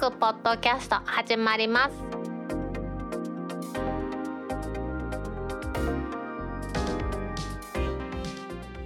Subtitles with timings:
[0.00, 1.94] クポッドキャスト始まります。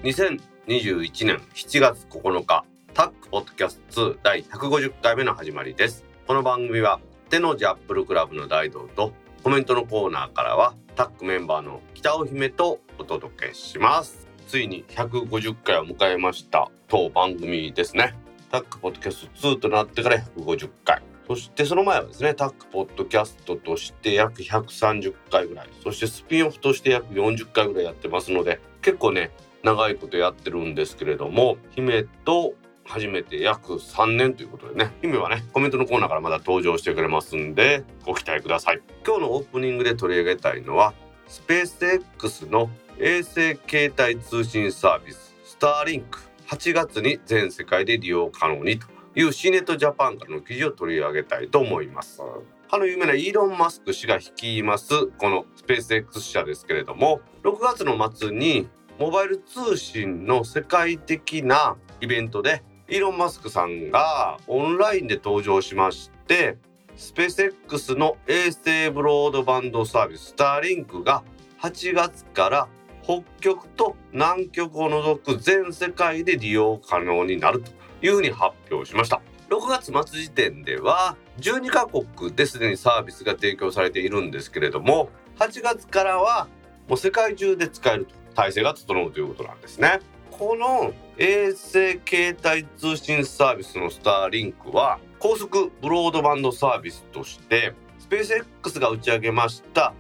[0.03, 2.65] 2021年7月9日
[2.95, 6.05] タックポッドキャスト2第150回目の始まりです。
[6.27, 6.99] この番組は
[7.31, 9.13] 手のジャップルクラブの大道と
[9.45, 14.27] コメントのコーナーからはタックメンバーの北尾姫とお届けします。
[14.49, 18.24] ついに150回を迎えました当番組ですね。
[18.55, 25.71] タックポッドキャスト2となってから150回そしてその前はですねタックポッドキャストとして約130回ぐらい。
[25.83, 29.33] そしてスピンオフとして約40回ぐらいやってますので結構ね
[29.65, 32.55] 長いことやってるんですけれども姫と
[32.85, 38.81] 初めて約3年ということでね姫はねコメントのコーナーからまだ登場してくれますんでご期待ください。
[39.05, 40.95] 今日のオープニングで取り上げたいのは
[41.27, 46.21] スペース X の衛星携帯通信サービススターリンク
[46.55, 52.23] 8月に全世界で利用可能にというシーネットジャパンからの記事を取り上げたいと思います。
[52.71, 66.57] あの有名なイーロン・マスク氏が率いますこのスペース X 社ですけれども6月の末にモバイル通信の世界的なイベントでイーロン・マスクさんがオンラインで登場しまして
[66.97, 71.23] スペース X の衛星ブロードバンドサービススターリンクが
[71.61, 72.69] 8月から
[73.05, 79.21] 北極と南極を除く全世界で利用可能になるというふうに発表しました。
[79.51, 86.49] 6月末時点では12カ国ですでにサービスが提供されているんですけれども8月からは
[86.89, 90.01] もう世界中で使えると体制が整うということなんですね。
[90.31, 99.95] この衛星携帯通信サービスのスターリンクは高速ブロードバンドサービスとしてスペース X が打ち上げました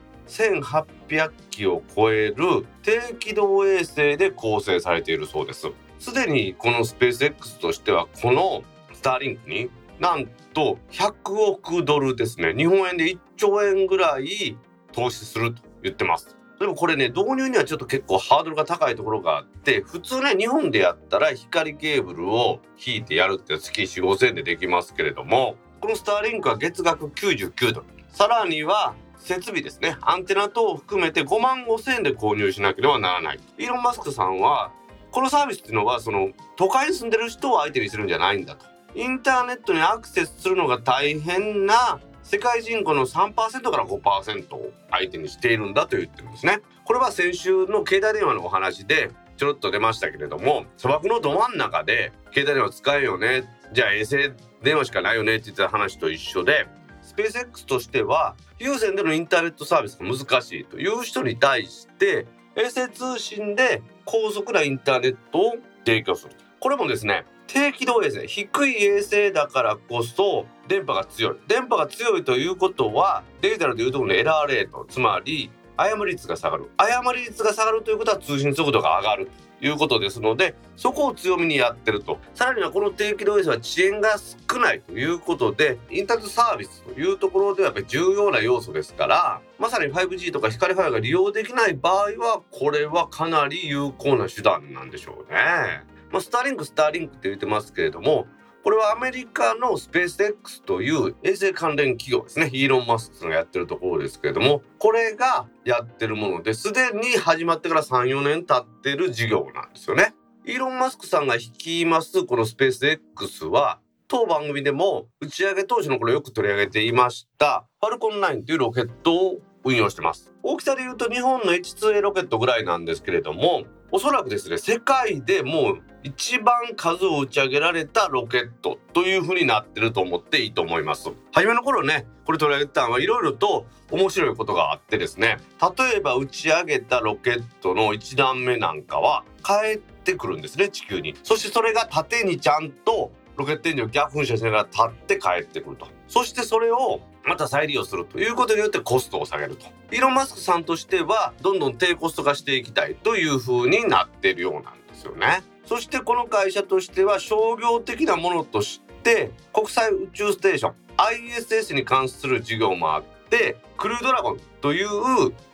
[1.08, 5.69] 1800機を超える低軌道衛星で構成されているそうです。
[5.98, 9.70] すでにこのスペース X としてはこのスターリンクに
[10.00, 12.54] なんと100億ドルですね。
[12.54, 14.56] 日本円で1兆円ぐらい
[14.92, 16.37] 投資すると言ってます。
[16.59, 27.86] でもこれね導入にはちょっと結構ハードルが高いところがあって普通ね日本でやったら光ケーブルを引いてやるって月4 5 0 0円でできますけれどもこのスターリンクは月額99ドル。
[28.09, 29.96] さらには設備ですね。
[30.02, 33.40] アンテナ等を含めて5万5千円で購入しなければならない。
[33.58, 34.70] イーロン・マスクさんは
[35.10, 38.66] このサービスっていうのはその都会に住んでる人を相手にするんじゃないんだと。
[38.94, 43.34] インターネットにアクセスするのが大変な世界人口の3%
[43.70, 46.60] から5%を相手にしているんだと言ってるんですね。
[46.84, 53.44] これは先週の携帯電話のお話でちょろっと出ましたけれども砂漠のど真ん中で携帯電話使えよね。
[53.72, 56.66] じゃあ衛星電話しかないよねって言った話と一緒で
[57.14, 62.26] スペース X としては有線でのインターネットサービスが難しいという人に対して
[62.56, 65.54] 衛星通信で高速なインターネットを
[65.86, 66.34] 提供する。
[66.58, 71.36] これもですね低軌道衛星低い衛星だからこそ電波が強い。
[71.47, 76.69] 電波が強いということはデジタルでいうところのエラーレートつまり誤り率が下がる。
[76.76, 79.30] 誤り率が下がるということは通信速度が上がる。
[79.60, 84.16] いうことですのでそこを強みにやってるとさらにはこの低軌道衛星は遅延が
[84.53, 95.84] 少ないということでインターネットサービスというところではやっぱり重要な要素ですからまさに 5G とか光ファイバが利用できない場合はこれはかなり有効な手段なんでしょうね。
[96.10, 98.26] まあ、スターリンクスターリンクって言ってますけれども
[98.64, 102.48] これはアメリカのスペース X という衛星関連企業ですね。
[102.50, 106.72] イーロン・マスクがやってるところですけれどもこれがやってるものです。
[106.72, 110.14] でに始まってから34年経ってる事業なんですよね。
[110.47, 120.32] イーロン・マスクさんが率いますこのスペース X は当番組でも打ち上げ当時の頃よく取り上げていましたファルコン9というロケットを運用してます。
[120.42, 123.64] 大きさで言うと日本の H2A ロケットぐらいなんですけれども
[123.94, 131.12] おそらくですね世界でもう一番数を打ち上げられたロケットという風になってると思っていいと思います。
[131.31, 135.37] 初めの頃ねこれ取り上げたのはいろいろと面白いことがあってですね
[135.78, 141.15] 例えば打ち上げたロケットの1段目なんかは帰ってくるんですね地球に。
[141.22, 145.86] そしてそれが縦にちゃんとロケットエンジンを逆噴射しながら立って帰ってくると。
[146.09, 149.66] そしてそれをまた再利用するということによってコストを下げると。
[149.92, 155.42] イーロン・マスクさんとしてはどんどん低コスト化していきたいという風になってるようなんですよね。
[155.65, 164.88] そしてこの会社としては商業的なものとして国際宇宙ステーション ISS に関する事業もあってクルードラゴンという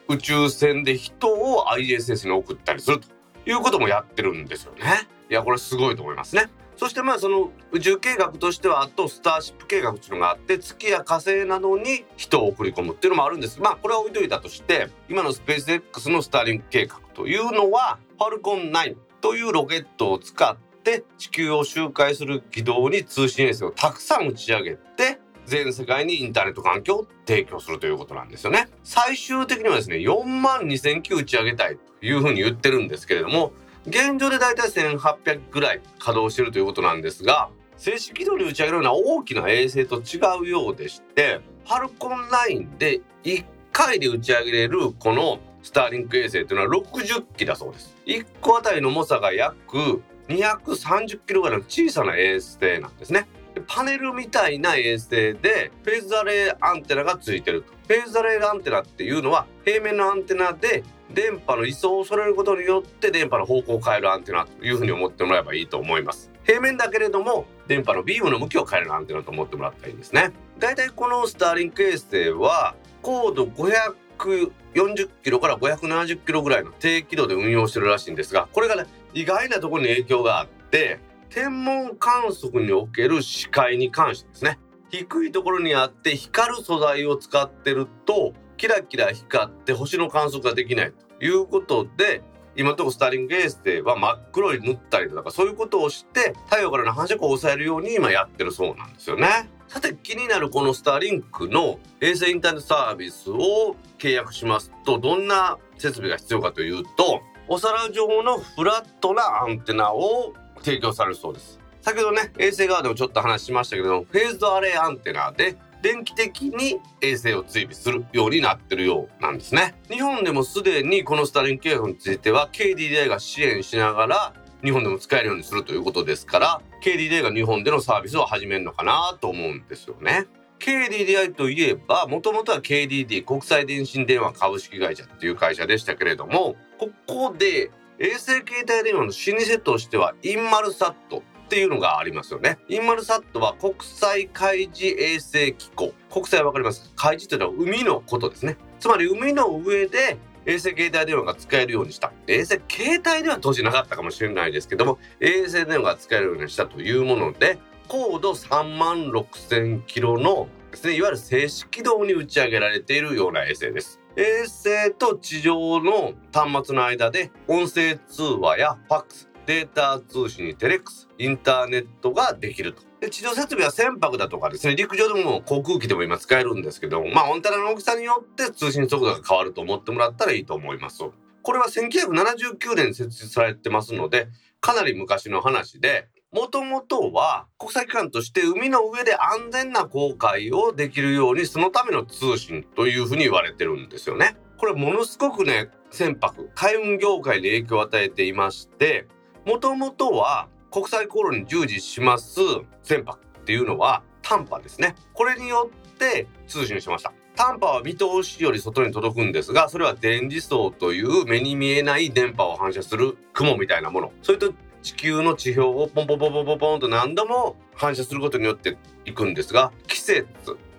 [0.08, 3.08] 宇宙船で人を ISS に送ったりすると
[3.48, 5.08] いうこともやってるんですよね。
[5.30, 6.50] いやこれすごいと思いますね。
[6.80, 13.60] そしてまあその宇宙計画としてはあとスターシップ計画っていうのがあって月や火星などに人を送り込むっていうのもあるんです。
[13.60, 28.68] まあこれは置いといたとして今のスペース X のスターリンク計画というのはファルコン9というロケットを使って地球を周回する軌道に通信衛星をたくさん打ち上げて全世界にインターネット環境を提供するということなんですよね。
[28.84, 33.52] 最終的にはですね4万2000機打ち上げたいというふうに言ってるんですけれども
[33.90, 47.94] 現状でだいたい1800ぐらい稼働してるということなんですが正式軌道に打ち上げるような大きな衛星と違うようでしてファルコン9で1回で打ち上げれるこのスターリンク衛星というのは60機だそうです。
[48.06, 53.28] 1個あたりの重さが約230キロぐらいの小さな衛星なんですね。
[53.66, 57.72] パネルみたいな衛星でフェーズアレイアンテナがついてると。
[57.88, 60.82] フェーズアレイアンテナっていうのは平面のアンテナで
[61.14, 66.30] 電波の移送を恐れることによって電波の方向を変えるアンテナというふうに思ってもらえばいいと思います。
[66.44, 70.32] 平面だけれども電波のビームの向きを変えるアンテナと思ってもらったらいいんですね。
[70.58, 84.58] だいたいこのスターリンク衛星は高度540キロから570キロぐらいの低軌道で運用してるらしいんですがこれがね意外なところに影響があって天文観測における視界に関してですね
[84.90, 92.22] 低いところにあって光る素材を使ってるとキラキラ光って星の観測ができないということで
[92.54, 99.48] 今のところスターリング衛星は真っ黒に塗ったりとかそういうことをして太陽からの反射光を抑えるように今やってるそうなんですよね。
[99.66, 119.74] さて気になるこのスターリンクの衛星インターネットサービスを契約しますとどんな設備が必要かというとお皿状のフラットなアンテナを提供されるそうです先ほどね衛星側でもちょっと話しましたけどもフェーズドアレイアンテナで電気的に衛星を追尾するようになってるようなんですね。
[119.88, 130.26] 日本でもすでにこのスターリンク契約については KDDI が支援しながら日本でも使えるようにするということですから KDDI が日本でのサービスを始めるのかなと思うんですよね。
[130.58, 142.58] KDDI といえばもともとは KDD 国際電信電話株式会社っていう会社でしたけれどもここで衛星携帯電話の老舗としてはインマルサットっていうのがありますよね。
[142.68, 145.92] インマルサットは国際海事衛星機構。
[146.08, 148.56] 国際わかります海事というのは海のことですね。
[148.78, 150.16] つまり海の上で
[150.46, 152.12] 衛星携帯電話が使えるようにした。
[152.28, 157.58] 衛星携帯電話当時なかったかもしれないですけども、衛星電話が使えるようにしたというもので、
[157.88, 163.98] 高度3万6000キロのですね、いわゆる静止軌道に打ち上げられているような衛星です。
[164.14, 172.82] 衛星と地上の端末の間で音声通話やファックスデータ通信にテレックスインターネットができると。
[173.00, 181.02] で地上設備は船舶だとかですね陸上でも航空機でも今使えるんですけどまあオンテナの大きさによって通信速度が変わると思ってもらったらいいと思います。
[181.42, 184.28] これは1979年に設置されてますので
[184.60, 194.36] かなり昔の話でもともとは国際機関として海の上で安全な航海をできるようにそのための通信というふうに言われてるんですよね。
[194.58, 199.08] これものすごくね船舶海運業界に影響を与えていまして
[199.44, 202.40] もともとは国際航路に従事します
[202.82, 204.94] 船舶っていうのは短波ですね。
[205.12, 207.12] これによって通信しました。
[207.34, 214.12] 短波は見通しより外に届くんですがそれは電磁層という目に見えない電波を反射する雲みたいなもの。
[214.22, 214.52] それと
[214.82, 220.26] 地球の地表をポンポンポンポンポンポンと何度も反射することによっていくんですが季節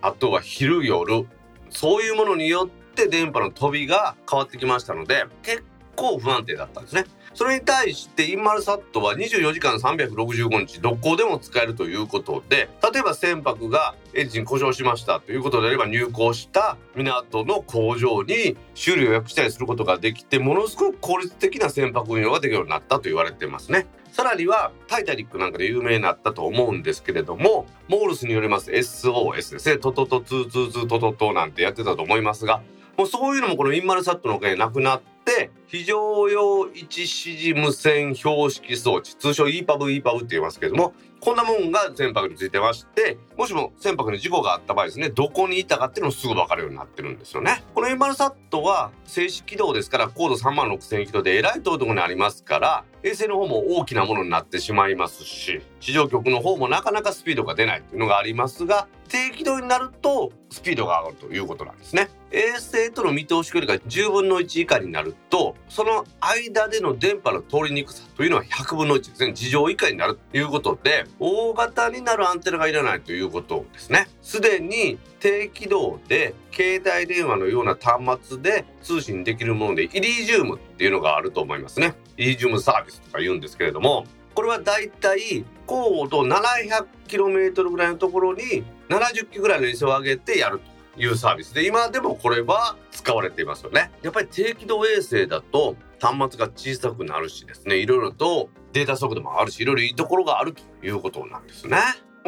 [0.01, 1.27] あとは昼夜
[1.69, 5.63] そういうものによって電波の飛びが変わってきましたので結
[5.95, 7.05] 構不安定だったんですね。
[7.33, 23.87] それに対してインマルサットは24時間365日どこでも使えるということで例えば船舶がエンジン故障しましたということであれば入港した港の工場に修理を予約したりすることができてものすごく効率的な船舶運用ができるようになったと言われてますね。
[24.11, 32.61] さらにはタイタニックなんかで有名になったと思うんですけれどもモールスによります SOS ですねトトトツーツーツートトトなんてやってたと思いますが
[33.01, 47.63] もうそういうのもこのインマルサットのおかげでなくなって非常用一指示無線標識装置通称 EPUB EPUB って言いますけれどもこんなもんが船舶についてましてもしも船舶に事故があった場合ですねどこにいたかっていうのもすぐ分かるようになってるんですよね。
[47.73, 62.09] このインマルサットは静止軌道ですから高度3万6000キロでえらい遠いところにありますから衛星の方も大きなものになってしまいますし地上局の方もなかなかスピードが出ないというのがありますが低軌道になるとスピードが上がるということなんですね。
[62.31, 74.07] 衛星との見通し距離が10分の1以下になるとその間での電波の通りにくさというのは100分の1ですね地上以下になるということで大型になるアンテナがいらないということですね。
[74.21, 81.95] すでに低軌道で携帯電話のような端末で通信できるものでイリジウムっていうのがあると思いますね。
[82.17, 90.70] イリジウムサービスとか言うんですけれどもこれはだいたい高度 700km ぐらいのところに70機ぐらいの衛星を上げてやると。
[90.97, 91.53] いうサービス。
[91.53, 93.91] で今でもこれは使われていますよね。
[94.01, 97.77] やっぱり低軌道衛星だと端末が小さくなるしですね。
[97.77, 101.77] いろいろとデータ速度もあるしいろいろいいところがあるということなんですね。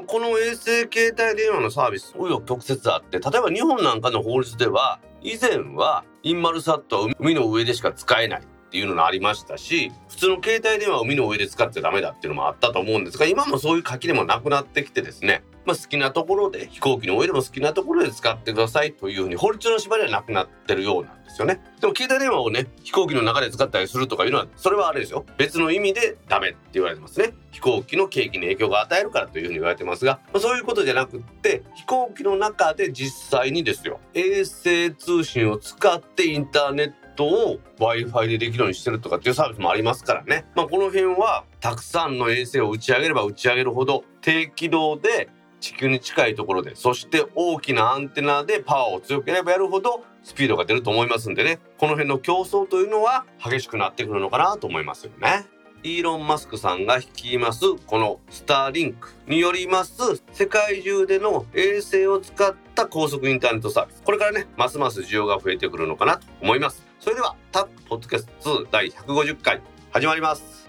[0.08, 8.41] この衛星携帯電話のサービス紆余曲折あって例えば日本なんかの法律では以前はインマルサットは海の上でしか使えない。
[8.73, 21.61] っていうのがありましたし普通の携帯電話を海の上で使っちゃダメだっていうのもあったと思うんですが今もそういう書きでもなくなってきてですねまあ、好きなところで飛行機の上でも好きなところで使ってくださいというふうに法律の縛りはなくなってるようなんですよね。
[21.79, 27.33] でも携帯電話をね飛行機の中で使ったりするとかいうのはそれはあれですよ別の意味でダメって言われてますね。
[27.51, 40.46] 飛行機の景気に影響が与えるからというふうに言われてますが、まあ、そういうことじゃなくって飛行機の中で実際にですよ衛星通信を使ってインターネットを Wi-Fi でできるようにしてるとかっていうサービスもありますからね。
[40.55, 45.29] まあ、この辺はたくさんの衛星を打ち上げれば打ち上げるほど低軌道で
[45.60, 55.46] 地球に近いところでそして大きなアンテナでパワーを強ければやるほどスピードが出ると思いますんでねこの辺の競争というのは激しくなってくるのかなと思いますよね。
[55.84, 70.62] イーロン・マスクさんが率いますこのスターリンクによります世界中での衛星を使った高速インターネットサービスこれからねますます需要が増えてくるのかなと思いますそれではタップポッドキャスト2第150回始まります。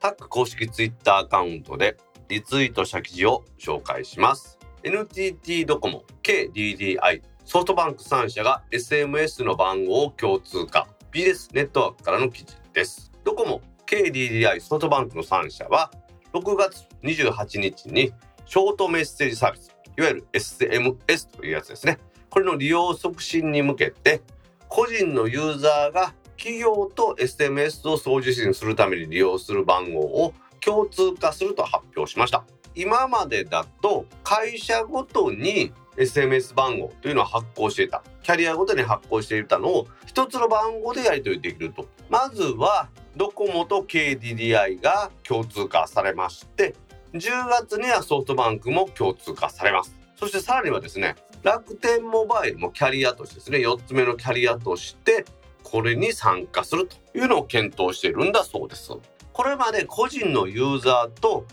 [0.00, 4.58] タック公式ツイッターアカウントでリツイートした記事を紹介します。
[4.82, 10.88] NTT ドコモ、KDDI、ソフトバンク3社が SMS の番号を共通化。
[11.12, 13.12] BS ネットワークからの記事です。
[13.24, 15.90] ドコモ、KDDI、ソフトバンクの3社は
[16.32, 18.10] 6月28日に
[18.46, 21.98] ショートメッセージサービス、いわゆる SMS というやつですね。
[22.30, 24.22] これの利用促進に向けて
[24.68, 32.44] 個人のユーザーが企業と SMS を送受信するために利用する番号を共通化すると発表しました。
[32.74, 38.02] 今までだと会社ごとに SMS 番号というのを発行していた。
[38.22, 41.86] キャリアごとに発行していたのを一つの番号でやり取りできると。
[42.08, 46.74] まずはドコモと KDDI が共通化されまして
[47.12, 49.94] 10月にはソフトバンクも共通化されます。
[50.16, 55.26] そしてさらにはですね楽天モバイルもキャリアとしてですね4つ目のキャリアとして
[55.62, 58.92] これに参加するというのを検討しているんだそうです。
[59.32, 61.46] これまで個人のユーザーと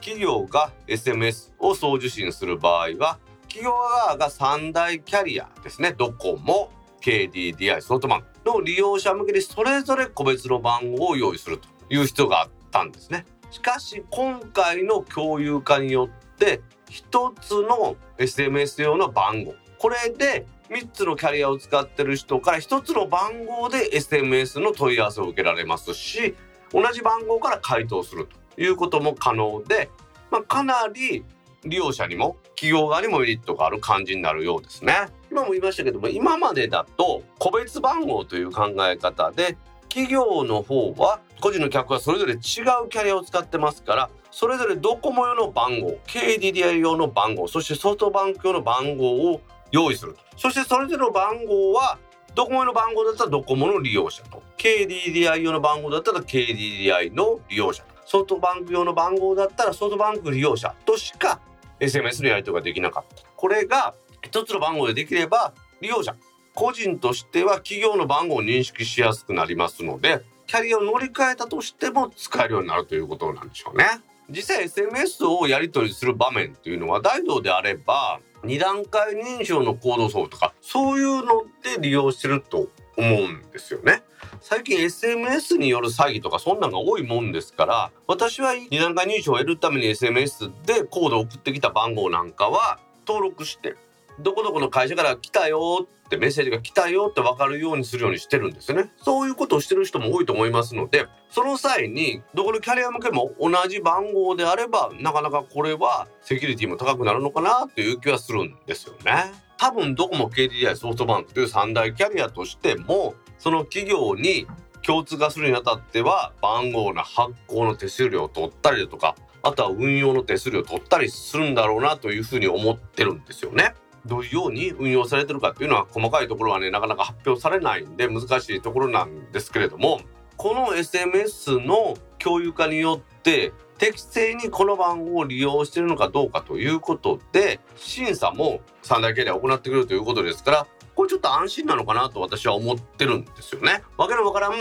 [0.00, 26.36] 企業が SMS を送受信する場合は企業側が3大キャリアですねドコモ KDDI ソフトバンクの利用者向けにそれぞれ個別の番号を用意するという必要があったんですねしかし今回の共有化によって1つの SMS 用の番号これで3つのキャリアを使ってる人から1つの番号で SMS の問い合わせを受けられますし
[26.72, 29.90] 同じ番号から回答するということも可能で、
[30.30, 31.24] まあ、かなり
[31.64, 34.94] 利用者にも企業側にもメリットがある感じになるようですね。
[35.30, 39.56] 今も言いましたけども今までだと個別番号という考え方で
[39.88, 51.98] 企業の方は個人の客はそれぞれ違うキャリアを使ってますからそれぞれドコモ用の番号 KDDI 用の番号そしてソフトバンク用の番号を用意するとそしてそれぞれの番号は
[52.34, 61.40] ドコモの番号だったらドコモの利用者と KDDI 用の番号だったら KDDI の利用者とソフトバンク用の番号だったらソフトバンク利用者としか
[61.78, 66.16] SMS のやり取りができなかったこれが一つの番号でできれば利用者
[66.54, 73.84] 個人としては企業の番号を認識しやすくなりますのでキャリアを乗り換えたとしても使えるようになるということなんでしょうね。
[74.30, 84.02] 実際 SMS をやり取りする場面っていうのは大道であれば2段階認証のコード層とかそういうので利用してると思うんですよね。
[84.40, 93.74] 最近 SMS による詐欺とかそんなんが多いもんですから私は2段階認証を得るために SMS でコードを送ってきた番号なんかは登録して
[94.20, 98.90] どこどこの会社から来たよっってメッセージが来たよって分かるようにするようにしてるんですね。
[98.98, 109.32] そういうことをしてる人も多いと思いますので、その際にどこのキャリア向けも同じ番号であれば、なかなかこれはセキュリティも高くなるのかなっていう気はするんですよね。
[109.56, 114.48] 多分どこも KDDI ソフトバンクという三大キャリアとしても、その企業に
[114.82, 123.74] 共通化するにあたっては番号の発行の手数料を取ったりだとかあとは運用の手数料を取ったりするんだろうなというふうに思ってるんですよね。
[124.06, 130.00] どういうように運用されてるかっていうのは細かいところはねなかなか発表されないんで難しいところなんですけれども
[130.36, 143.82] この SMS の共有化によって適正にこの番号を利用しているのかどうかということで審査も三大経理は行ってくれるということですからこれちょっと安心なのかなと私は思ってるんですよね。
[143.96, 144.52] わけのわからん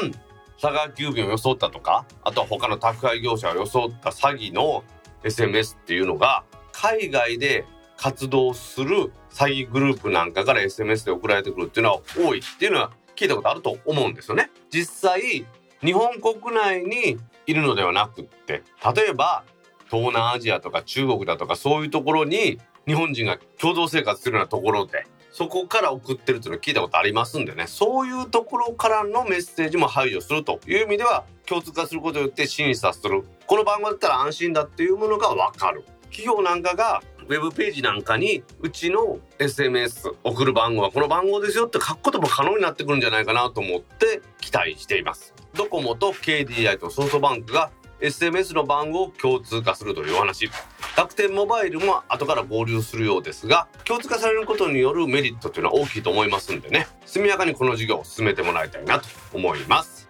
[0.61, 4.83] 佐川急便を装ったとかあとは他の宅配業者を装った詐欺の
[5.23, 7.65] SMS っていうのが海外で
[7.99, 14.49] 活動する詐欺グループなんかから SMS で送られてくるっていうのは多いっていうのは聞いたことあると思うんですよね。
[14.69, 15.45] 実際
[15.83, 18.63] 日本国内にいるのではなくって
[18.95, 19.43] 例えば
[19.89, 27.67] 東南アジアとか中国だとかそういうところに日本人が共同生活するようなところでそこから送ってるっていうのを聞いたことありますんでね。
[27.67, 33.23] そういうところからのメッセージも排除するという意味では共通化することによって審査する。
[33.45, 35.83] この番号だったら安心だっていうものが分かる。
[36.11, 45.33] 企業なんかがェブページなんかにうちの SMS 送る番号はこの番号ですよって書くことも可能になってくるんじゃないかなと思って期待しています。
[45.53, 47.71] ドコモと KDI とソフトバンクが
[48.01, 50.49] SMS の番号を共通化するというお話。
[50.97, 56.87] 楽天モバイルも後から合流するようですが共通化されることによるメリットというのは大きいと思いますんでね。
[57.05, 60.09] 速やかにこの事業を進めてもらいたいなと思います。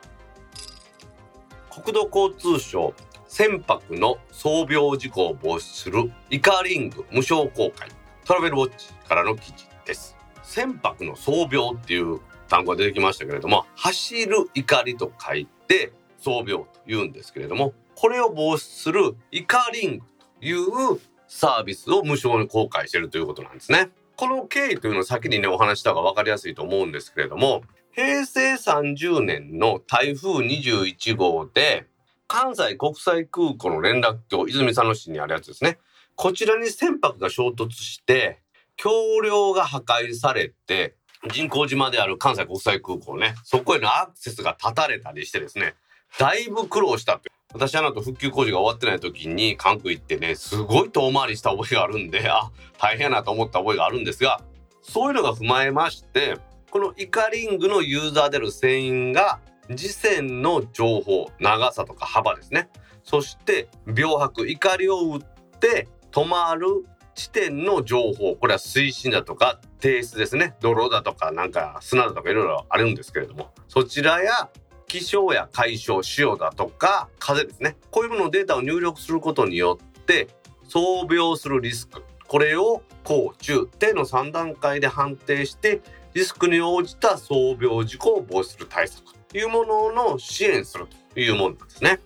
[1.69, 2.93] 国土交通省
[3.29, 7.87] 船舶の操病事故を防止するイカリング無償公開
[8.25, 20.05] トラベルウォッチからの記事です船舶の操病っていう単語が出てきましたけれども走る怒りと書いて装病と言うんですけれどもこれを防止するイカリング
[20.39, 23.89] というサービスを無償に公開しているということなんですね。
[24.15, 31.85] この経緯というのを先にねお話した方が分かりやすいと思うんですけれども平成30年の台風21号で
[32.29, 35.79] 関西国際空港の連絡橋泉佐野市にあるやつですね。
[36.15, 38.39] こちらに船舶が衝突して
[38.75, 40.95] 橋梁が破壊されて
[41.33, 45.73] 人工島である関西国際空港ねそこへのアクセスが断たれたりしてですね
[46.19, 54.41] だいぶ苦労したって私あの後復旧工事が終わってない時に関空行ってねすごい遠回りした覚えがあるんであ大変やなと思った覚えがあるんですが
[54.81, 56.37] そういうのが踏まえまして
[56.69, 59.39] このイカリングのユーザーである船員が
[59.75, 62.69] 次線の情報長さとか幅ですね。
[63.03, 65.21] そして秒拍怒りを打っ
[65.59, 66.67] て止まる
[67.15, 68.35] 地点の情報。
[68.35, 70.55] これは水深だとか低質ですね。
[70.61, 73.51] 泥だとかなんか砂だとかいろいろあるんですけれども。
[73.67, 74.49] そちらや
[74.87, 77.75] 気象や海象潮だとか風ですね。
[77.91, 80.27] こういうもののデータを入力することによって
[80.67, 82.03] 遭病するリスク。
[82.27, 85.81] これを高中低の3段階で判定して
[86.13, 89.18] リスクに応じた遭病事故を防止する対策。
[89.33, 91.99] いうものの支援するというものなんですね。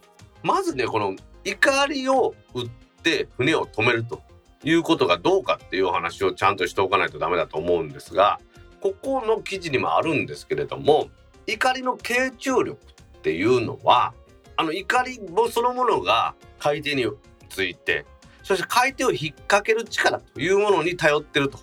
[0.43, 2.69] まずねこの怒りを打っ
[3.01, 4.21] て船を止めると
[4.63, 8.39] いうことがどうかっていうお話をちゃんとしておかないとダメだと思うんですが
[8.81, 11.09] ここの記事にもあるんですけれども
[11.47, 14.13] 怒りの傾注力っていうのは
[14.55, 15.19] あの怒り
[15.51, 17.05] そのものが海底に
[17.49, 18.05] ついて
[18.43, 21.59] そして海底を引っ掛ける力というものに頼ってると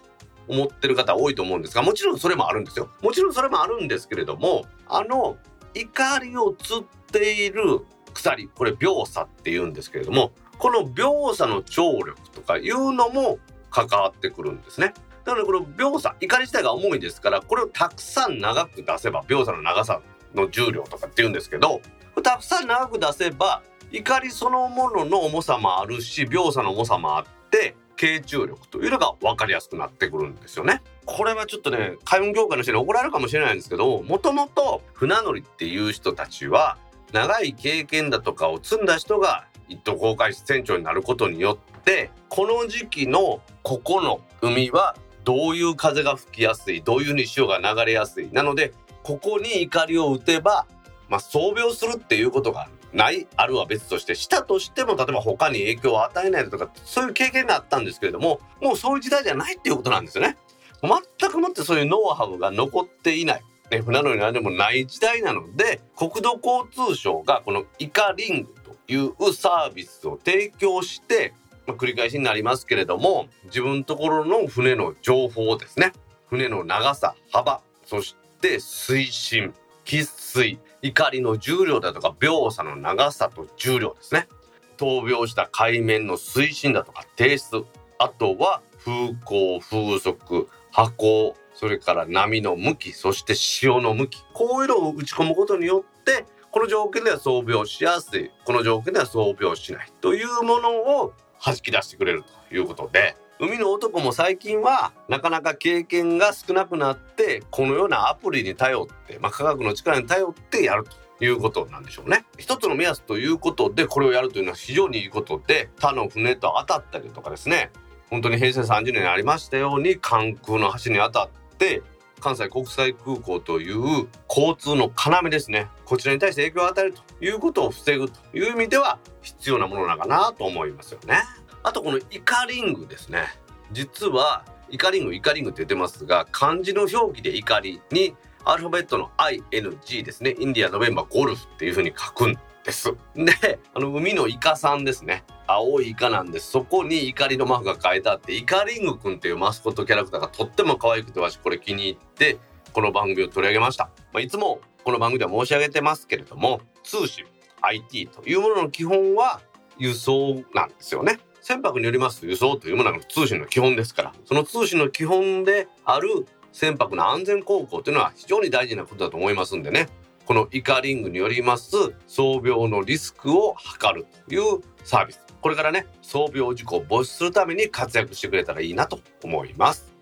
[0.48, 5.36] 思ってる方多いと思うんですがもちろんそれもあるんですよもちろんそれもあるんですけれどもあの
[5.74, 7.80] 怒りを釣っている
[8.12, 13.38] 鎖これ秒差っていうんですけれどもこの秒差の張力とかいうのも
[13.70, 14.92] 関わってくるんですね。
[15.24, 20.00] なのでこの秒差怒り自体が重いですからこれをたくさん長く出せば秒差の長さ
[20.34, 21.80] の重量とかっていうんですけど
[22.22, 30.80] たくさん長く出せば怒りそのものの重さもあるし秒差の重さもあって傾注力というのが分かりやすくなってくるんですよね。
[31.04, 36.78] これはちょっとね海運業界の人に怒られるかもしれないんですけどもともと船乗りっていう人たちは
[37.12, 50.66] 長い経験だとかを積んだ人が一等航海士船長になることによってこの時期のここの海はどういう風が吹きやすいどういうふうに潮が流れやすいなのでここに怒りを打てば、
[51.10, 60.36] まあ、遭病するっていうことがないあるは別としてしたとしても例えば他に影響を与えないとかそういう経験があったんですけれどももうそういう時代じゃないっていうことなんですよね。
[60.82, 71.34] 全くもってそういうノウハウが残っていない、ね、船乗りなんでもない時代なので国土交通省がこのイカリングというサービスを提供して
[71.70, 75.92] まあ、繰り返しになりますけれども自分のところの船の情報ですね
[76.28, 84.28] 船の長さ幅そして水深喫水怒りの重量だとか秒差の長さと重量ですね。
[84.76, 87.64] 闘病した海面の水深だとか低質
[87.98, 94.24] あとは風向風速波高それから波の向きそして潮の向き。
[94.32, 98.30] こういうのを打ち込むことによってこの条件では装病しやすい。
[98.44, 99.92] この条件では装病しない。
[100.00, 100.70] というもの
[101.02, 101.12] を
[101.44, 103.16] 弾き出してくれるということで。
[103.40, 110.84] 海の男も最近はなかなか経験が少なくなってこのようなアプリに頼って、まあ、科学の力に頼ってやる
[111.18, 112.26] ということなんでしょうね。
[112.36, 117.70] 一つの目安ということでこれをやるというのは非常にいいことで他の船と当たったりとかですね。
[118.10, 121.82] 本当に平成30年にありましたように関空の橋に当たって
[122.20, 125.68] 関西国際空港という交通の要ですね。
[125.86, 131.22] こちらに対して影響を与えるということを防ぐという意味では必要なものなのかなと思いますよね。
[131.62, 133.28] あとこのイカリングですね。
[133.72, 140.34] 実はイカリングイカリングって言ってますが漢字の表記で怒りにアルファベットの ING ですね。
[140.38, 142.94] インディアノベンバーゴルフっていう風に書くんです。
[143.14, 145.24] であの海のイカさんですね。
[145.46, 146.50] 青いイカなんです。
[146.50, 152.38] そこに怒りのマークが書いてあってイカリングくんっていうマスコットキャラクターがとっても可愛くてわしこれ気に入って
[152.72, 157.24] この番組を取り上げました、まあ、いつもこの番組では申し上げてますけれども通信
[157.62, 159.40] IT というものの基本は
[159.76, 161.18] 輸送なんですよね。
[161.42, 164.12] 船舶によります輸送というものが通信の基本ですから。
[164.24, 169.88] その通信の基本である船舶の安全航行というのは非常に大事なことだと思いますんでね。
[170.26, 171.76] このイカリングによります
[172.06, 175.20] 装病のリスクを測るというサービス。
[175.40, 179.92] これからね装病事故を防止するために活躍してくれたらいいなと思います。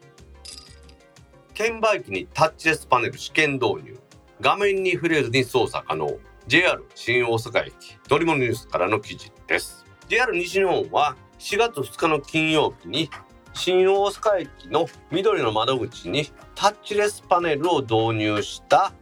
[1.55, 3.99] 券売機にタッチレスパネル試験導入。
[4.41, 6.19] 画面に触れずに操作可能。
[6.47, 7.75] JR 新大阪駅。
[8.09, 9.85] ドリモニュースからの記事です。
[10.09, 13.11] JR 西日本は4月2日の金曜日に
[13.55, 18.93] 新大阪駅の緑の窓口にタッチレスパネルを導入した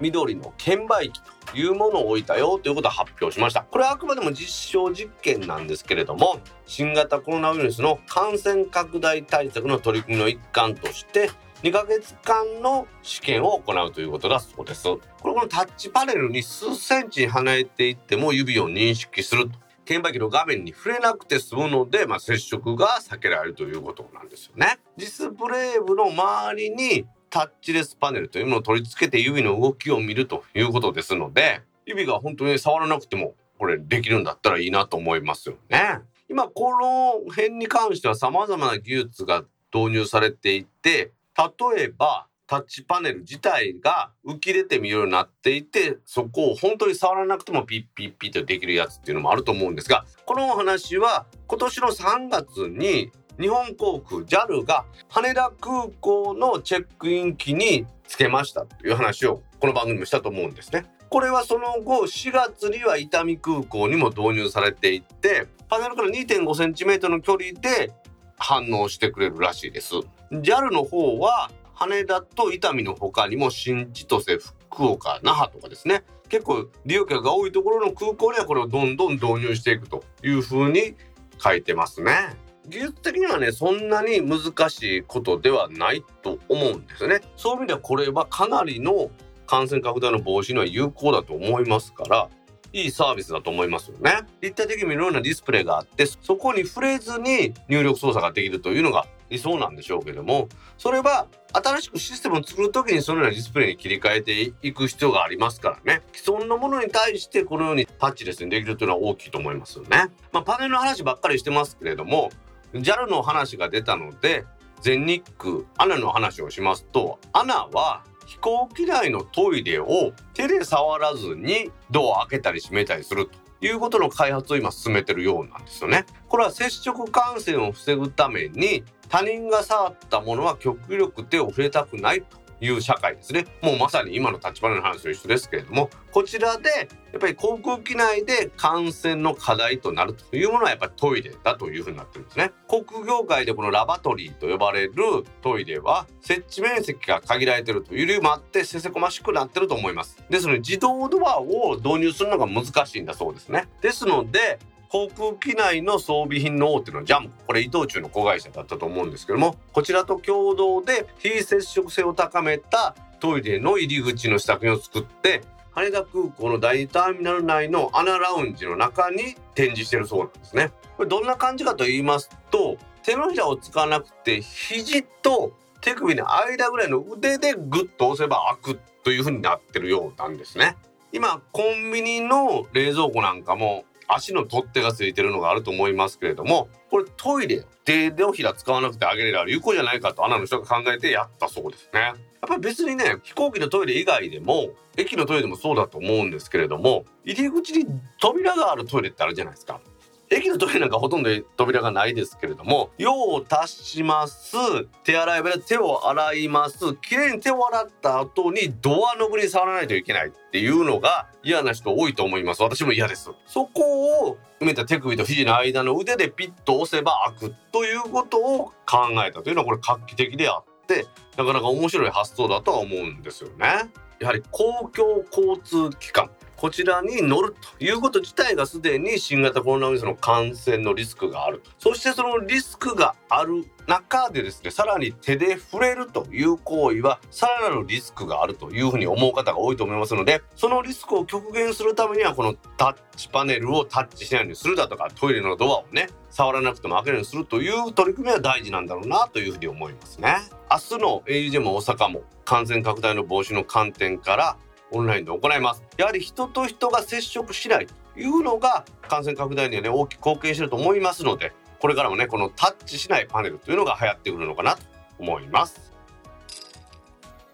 [0.00, 3.62] 緑の券売機というものを置いたよということを発表しました。
[3.62, 11.30] これはあくまでも実証実験なんですけれども新型コロナウイルスの感染拡大対策の取り組みの一環として
[11.62, 14.84] 2ヶ月間の試験を行うということだそうです。
[14.84, 19.65] これこのタッチパネルに数センチ離れていっても指を認識すると。
[19.86, 24.78] 券売機の画面に触れなくて済むので、まあ、接触が避けられるということなんですよね。
[24.96, 36.00] ディスプレイ部の周りにタッチレスパネルというものを取り付けて指の動きを見るということですので指が本当に触らなくてもこれできるんだったらいいなと思いますよね。
[36.28, 60.86] 今この辺に関しては様々な技術が導入されていて例えばタッチパネル自体が浮き出て見るようになっていてそこを本当に触らなくてもピッピッピッとできるやつっていうのもあると思うんですがこのお話は今年の3月に日本航空 JAL が羽田空港のチェックイン機につけましたという話をこの番組もしたと思うんですね。
[61.08, 67.92] これはその後4月には伊丹空港にも導入されていてパネルから 2.5cm の距離で
[68.38, 69.94] 反応してくれるらしいです。
[70.30, 80.94] JAL の方は羽田と伊丹の他にも新千歳福岡那覇とかですね結構利用客が多いところの空港にはこれをどんどん導入していくというふうに
[81.38, 82.34] 書いてますね。
[82.68, 87.20] 技術的にはねそんなに難しいことではないと思うんですよね。
[87.36, 89.10] そういう意味ではこれはかなりの
[89.46, 92.28] 感染拡大の防止には有効だと思いますから
[92.72, 94.22] いいサービスだと思いますよね。
[94.40, 110.10] 立体的にいろんなディスプレイがあってそこに触れずに入力操作ができるというのが理想なんでしょうけどもそれは新しくシステムを作る時にそのようなディスプレイに切り替えていく必要がありますからね既存のものに対してこのようにタッチレスにできるというのは大きいと思いますよね。
[110.32, 112.30] まあ、パネルの話ばっかりしてますけれども
[112.74, 114.44] JAL の話が出たので
[114.82, 126.04] 全日空アナの話をしますとアナは飛行機内のトイレを手で触らずにドアを開けたり閉めたりするということの開発を今進めてるようなんですよね。
[126.28, 133.46] これは接触感染を防ぐために他人が触ったものは極力手を触れたくないという社会ですね。
[133.62, 142.52] もうまさに今の立花の話と一緒ですけれどもこちらでやっぱり航空機内で感染の課題となるというものはやっぱりトイレだというふうになってるんですね。
[142.68, 144.94] 航空業界でこのラバトリーと呼ばれる
[145.42, 150.16] トイレは設置面積が限られてるという理由もあってせせこましくなってると思います。
[150.30, 153.68] ですので自動ドアを導入するのが難しいんだそうですね。
[153.80, 170.70] ですので航空機内の装備品の大手のジャムこれ伊藤忠の子会社だったと思うんですけどもこちらと共同で非接触性を高めたトイレの入り口の下着を作って羽田空港の第2ターミナル内のアナラウンジの中に展示してるそうなんですね。
[170.96, 180.76] これどんな感じかと言いますと手のひらを使わなくて肘と手首の間ぐらいの腕でグッと押せば開くという風になってるようなんですね。
[181.12, 192.00] 今コンビニの冷蔵庫なんかも足の取っ手がついてるのがあると思いますけれどもこれトイレ手のひら使わなくてあげれば有効じゃないかとアナの人が考えてやったそうですね。
[192.00, 192.14] やっ
[192.48, 197.86] ぱり別にね飛行機のトイレ以外でも駅のトイレでもそうだと思うんですけれども入り口に
[198.20, 199.80] 扉があるトイレってあるじゃないですか。
[200.28, 204.56] 駅のトイレなんかほとんど扉がないですけれども用を足します。
[205.04, 206.94] 手洗い場で手を洗います。
[206.94, 212.62] きれいに手を洗った後にドアノブに触らないといけないっていうのが嫌な人多いと思います。
[212.62, 213.30] 私も嫌です。
[213.46, 223.90] そこを埋めた手首と肘の間の腕でピッと押せば開くということを考えたというのはこれ画期的であってなかなか面白い発想だとは思うんですよね。
[224.18, 226.30] やはり公共交通機関。
[226.56, 250.36] こちらに乗るということ自体がすでに新型コロナウイルスの感染のリスクがあるそしてそのリスクがある中でですねさらに手で触れるという行為はさらなるリスクがあるというふうに思う方が多いと思いますのでそのリスクを極限するためにはこのタッチパネルをタッチしないようにするだとかトイレのドアをね触らなくても開けるようにするという取り組みは大事なんだろうなというふうに思いますね。
[250.70, 254.56] 明日の AUJ も大阪も感染拡大の防止の観点から
[254.92, 255.82] オンラインで行います。
[255.96, 264.82] やはり人と人が接触しないというのが感染拡大にはね大きく貢献してると思いますのでこれからもねこのタッチしないパネルというのが流行ってくるのかなと
[265.18, 265.92] 思います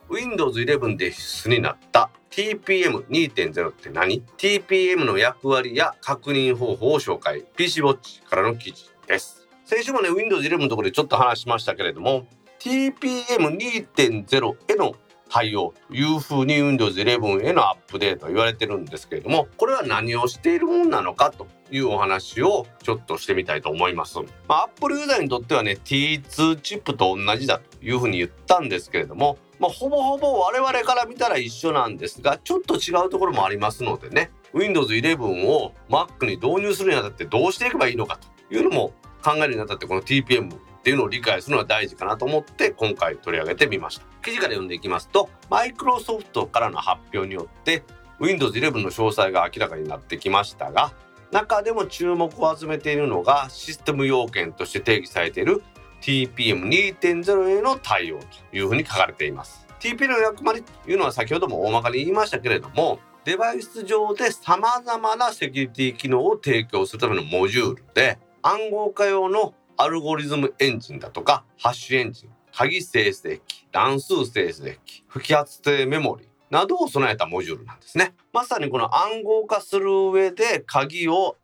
[0.08, 2.10] Windows 11で必須になった。
[2.30, 7.44] TPM2.0 って何 ?TPM の役割や確認方法を紹介。
[7.56, 9.48] PC ウォッチからの記事です。
[9.64, 12.26] 先週もね Windows 11のところでちょっと話しましたけれども
[12.58, 14.94] TPM2.0 への
[15.32, 24.18] 対応というふうに Windows 11へのアップデート言われてるんですけれどもこれは何をしているもんなのかというお話をちょっとしてみたいと思います。
[24.46, 38.18] まあ、Apple ユーザーにとってはね T2 チップと同じだというふうに言ったんですけれどもまあ、ほぼほぼ我々から見たら一緒なんですがちょっと違うところもありますのでね Windows 11を Mac に導入するにあたってどうしていけばいいのか
[38.48, 38.92] というのも
[39.22, 44.06] 考えるにあたってこの TPM っていうのを理解するのは大事かなと思って今回取り上げてみました。
[44.24, 47.84] 記事から読んでいきますとマイクロソフトからの発表によって
[48.18, 50.92] Windows 11の詳細が明らかになってきましたが
[51.30, 55.62] 中でも注目を集めているのがシステム要件として定義されている
[56.00, 59.68] TPM2.0 への対応というふうに書かれています。
[59.78, 78.14] TPM の役割というのは先ほども大まかに言いましたけれどもデバイス上で様々なセキュリティ機能を提供するためのモジュールで暗号化用のアルゴリズムエンジンだとかハッシュエンジン鍵生成器乱数生成器不揮発性メモリなどを備えたモジュールなんですね。
[78.32, 81.38] まさにこの暗号化する上で鍵を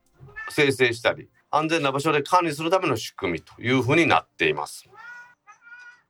[0.51, 4.85] 生成したり安全な場所で管理するための仕組みというふうになっています。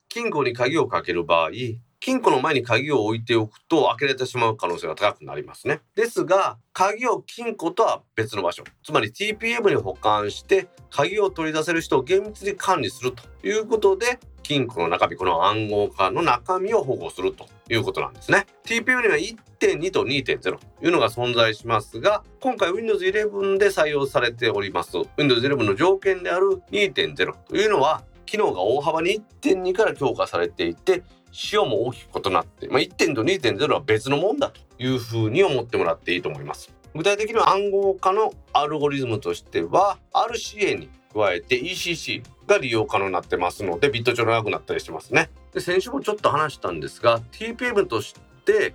[0.09, 1.51] 金庫に鍵をかける場合
[1.99, 5.81] 金庫の前に鍵を置いておくと開けられてしまう可能性が高くなりますね。
[5.95, 18.47] ですが、鍵を金庫とは別の場所、つまり TPM に保管して鍵を取り出せる人を厳密に管理するということで、金庫の中身、この暗号化の中身を保護するということなんですね。
[18.65, 36.73] TPM には1.2と2.0というのが存在しますが、今回 Windows 11で採用されております Windows 11の条件である2.0というのは、機能が大幅に1.2から強化されていて、仕様も大きく異なって、まあ、1点と2.0は別のもんだというふうに思ってもらっていいと思います。
[36.95, 45.29] 具体的には暗号化のアルゴリズムとしては RCA に加えて ECC が利用可能になってますのでビット上長くなったりしてますね。
[45.53, 48.15] で先週もちょっと話したんですが TPM とし
[48.45, 48.73] て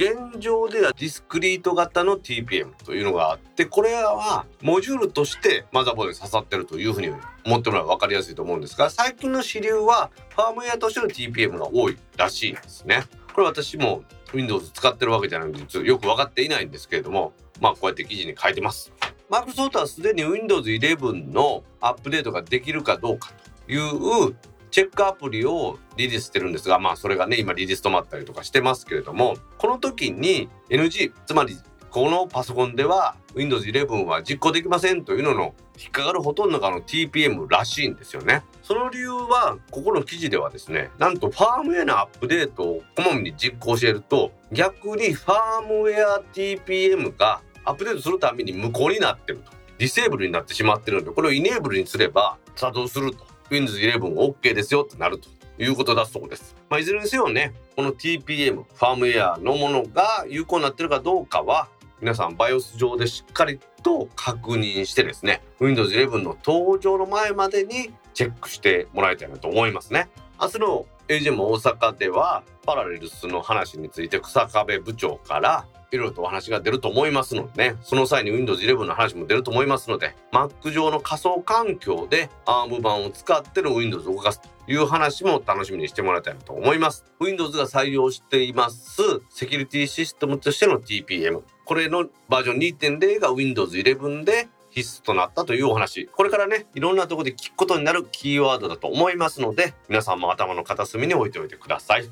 [0.00, 7.10] 現状ではディスクリート型の TPM というのがあってこれはモジュールとしてマザーボードに刺さってるというふうに
[7.44, 13.04] 思ってもらうと分かりやすいと思うんですが最近の主流はファームウェアとしての TPM が多いらしいですね。
[13.34, 18.90] これ私も Windows 使ってるわけじゃないのでよく分かっていないんですけれどもまあこうやって記事に書いてます。
[19.28, 23.32] マイクロソフトはすでに Windows 11のアップデートができるかどうか
[23.66, 24.34] という
[24.70, 31.56] チェックアプリをリリースしてるんですがまあそれがね今リリース止まったりとかしてますけれどもこの時に NG つまり
[31.90, 38.42] このパソコンでは Windows 11は実行できませんというのの引っかかるほとんどがの TPM らしいんですよね。
[38.62, 56.56] その理由はここの記事ではですねなんとファームウェアのアップデートをこまめに実行していると逆にファームウェア TPM がアップデートするために無効になってるとディセーブルになってしまってるのでこれをイネーブルにすれば作動すると Windows 11 OK ですよってなるということだそうです。
[56.70, 61.68] まあ、いずれにせよね、この TPM、ファームウェアのものが有効になってるかどうかは、
[62.00, 70.08] 皆さん BIOS 上でしっかりと確認してですね、Windows 11の登場の前までにチェックしてもらいたいなと思いますね。
[70.40, 87.04] 明日の AGM 大阪では、パラレルスの話について草壁部長からいろいろとお話が出ると思いますのでね、その際に Windows 11の話も出ると思いますので、Mac 上の仮想環境で ARM 版を使っての Windows を動かすという話も楽しみにしてもらいたいなと思います。
[87.20, 91.42] Windows が採用していますセキュリティシステムとしての TPM。
[91.64, 102.08] これのバージョン2.0が Windows 11で必須となったというお話これからねいろんなとこで聞くことになるキーワードだと思いますので皆さんも頭の片隅に置いておいてください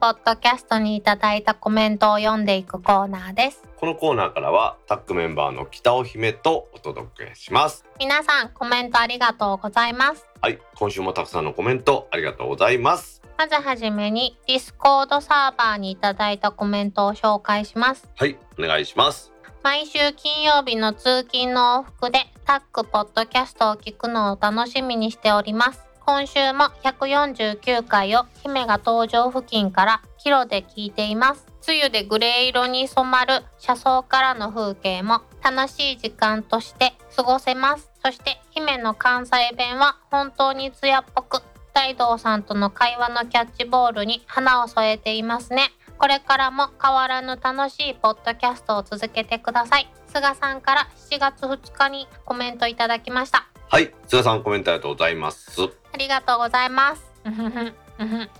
[0.00, 3.62] ポッドキャストにいただいたコメントを読んでいくコーナーです。
[3.76, 10.26] このコーナーからはタックメンバーの北尾姫とお届けします皆さんコメントありがとうございます。
[10.40, 18.08] はい今週もたくさんのコメントありがとうございますまずはじめにディスコードサーバーにいただいたコメントを紹介します。
[18.16, 19.32] はいお願いします
[19.62, 25.89] 毎週金曜日の通勤の往復でタックポッドキャストを聞くのを楽しみにしております。
[26.12, 31.46] 今週も149回を姫が登場付近から帰路で聞いています。
[31.64, 37.92] 梅雨でグレー色に染まる車窓からの風景も楽しい時間として過ごせます。
[38.04, 41.42] そして姫の関西弁は本当に艶っぽく
[41.74, 45.70] 大道さんとの会話のキャッチボールに花を添えていますね。
[45.96, 49.88] これからも変わらぬ楽しいポッドキャストを続けてください。
[50.08, 53.49] 菅さんから7月2日にコメントいただきました。
[53.72, 55.48] はい菅さんコメントありがとうございます
[55.92, 57.02] ありがとうございます。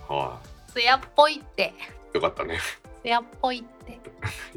[0.09, 0.39] は
[0.73, 1.73] 艶っぽいって。
[2.13, 2.59] いよかったね
[3.01, 3.99] 艶っぽいって。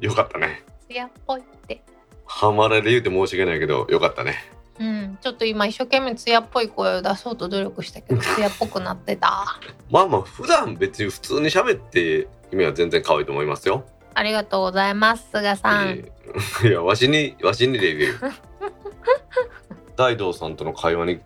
[0.05, 1.81] よかったね艶 っぽいって。
[2.27, 4.35] ハマれで言うて申し訳ないけどよかったね
[4.81, 9.61] うん、ちょっと今一生懸命艶っぽい声を出そうと努力したけど 艶っぽくなってた。
[9.91, 13.85] まあまあ普段別に普通に喋って君は全然可愛いと思いますよ
[14.15, 15.89] ありがとうございます菅さん。
[15.91, 16.15] えー
[16.65, 18.15] いやわしにわしにで言うよ
[19.97, 21.21] 大道さんとの会話に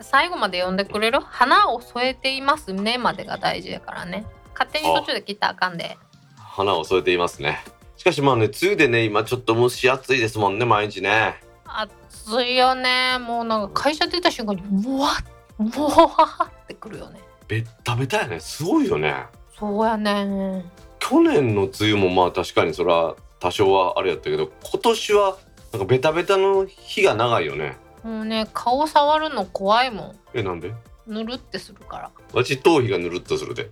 [0.00, 1.20] 最後まで読んでくれる？
[1.20, 4.24] 花を添えていますねまでが大事やからね。
[4.54, 5.98] 勝手に途中で切ったらあかんで。
[6.36, 7.58] 花を添えていますね。
[7.96, 11.34] しかしまあね梅雨でね今ちょっと蒸し暑いですもんね毎日ね。
[11.66, 13.18] 暑いよね。
[13.18, 15.14] もうなんか会社出た瞬間にうわっ
[15.58, 17.20] うわってくるよね。
[17.46, 18.40] ベッタベタやね。
[18.40, 19.14] すごいよね。
[19.58, 20.64] そうやね。
[20.98, 25.36] 去年の梅雨もまあ確かにそれは多少はあれやったけど今年は
[25.72, 27.76] なんかベタベタの日が長いよね。
[28.02, 30.16] もうね顔触るの怖いもん。
[30.34, 30.72] えなんで？
[31.06, 32.10] ぬるってするから。
[32.32, 33.70] わし頭皮がぬるっとするで。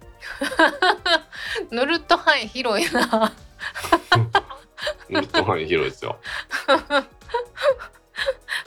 [1.71, 3.33] ぬるっと範囲広いな。
[5.09, 6.19] ぬるっと範囲広いですよ。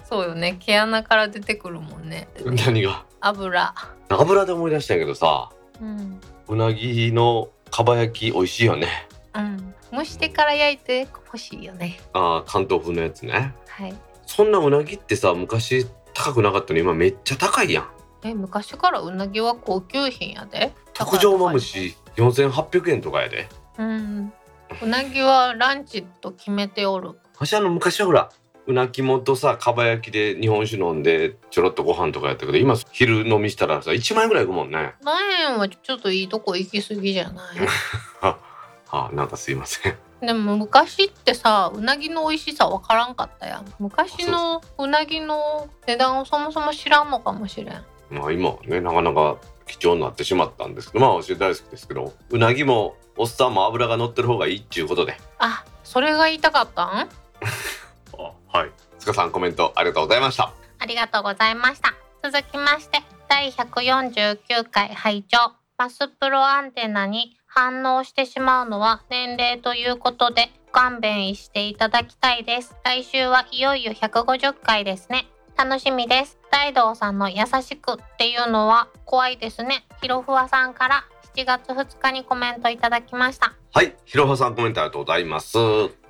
[0.08, 0.58] そうよね。
[0.60, 2.28] 毛穴から出てくるもんね。
[2.46, 3.06] 何が？
[3.22, 3.74] 油。
[4.10, 5.50] 油で思い出したけどさ
[5.82, 6.20] うん。
[6.48, 9.08] うなぎのかば焼き美味しいよね。
[9.36, 12.00] うん蒸してから焼いてほしいよね。
[12.14, 13.54] あー関東風のやつね。
[13.68, 13.94] はい。
[14.26, 17.90] そんなうなぎってさ昔高くなかったのに今めっちゃ高いやん。
[18.24, 20.72] え昔からうなぎは高級品やで。
[20.94, 23.48] 特上マムシ4800円とかやで。
[23.78, 24.34] うん。
[24.82, 27.20] うなぎはランチと決めておる。
[27.36, 28.30] 私あの昔はほら
[28.68, 34.94] うなぎもとさかば焼きで日本酒飲んでちょろっとご飯とかやったけど今昼飲みしたらさ1万円ぐらいいくもんね。
[35.04, 37.58] 何円はちょっといいとこ行き過ぎじゃない？
[38.92, 39.96] ああなんかすいません。
[40.22, 43.66] でも昔ってさうなぎの美味しさわからんかったやん。
[43.80, 44.88] 昔のう。
[44.88, 47.84] なぎの値段をそもそも知らんのかもしれん。
[48.10, 55.16] まあ今はねなかなか貴重になってしまったんですけどまあ私大好きですけどうなぎもおっさんも脂が乗ってる方がいいっちゅうことで。
[55.40, 57.10] あそれが言いたかったん？
[58.20, 58.72] あはい。
[59.00, 60.52] 塚さんコメントありがとうございました。
[60.80, 61.94] ありがとうございました。
[62.24, 65.54] 続きまして第149回拝聴。
[65.78, 72.78] マスプロアンテナに反応してしまうのは年齢ということで勘弁していただきたいです。
[72.86, 75.28] 来週はいよいよ150回ですね。
[75.58, 76.40] 楽しみです。
[76.50, 79.86] 大道さんの優しくっていうのは怖いですね。
[80.02, 81.04] ひろふわさんから
[81.36, 83.54] 7月2日にコメントいただきました。
[83.74, 83.98] はい。
[84.06, 85.58] ひろはさんコメントありがとうございます。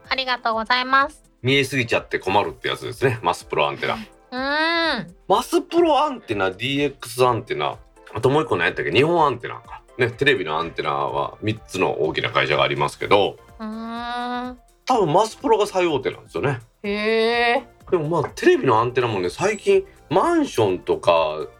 [0.09, 1.23] ありがとうございます。
[1.41, 3.17] 見えすぎちゃって困るってやつですね。
[3.23, 3.95] マスプロアンテナ。
[3.95, 5.15] うーん。
[5.27, 7.79] マスプロアンテナ DX アンテナ。
[8.13, 8.91] あともう一個何やったっけ？
[8.91, 16.59] 日本アンテナかねテレビのアンテナは3つの大きな会社がありますけど多分マスプロが最大手なんですよね。
[16.83, 21.11] でもまあテレビのアンテナもね最近マンションとか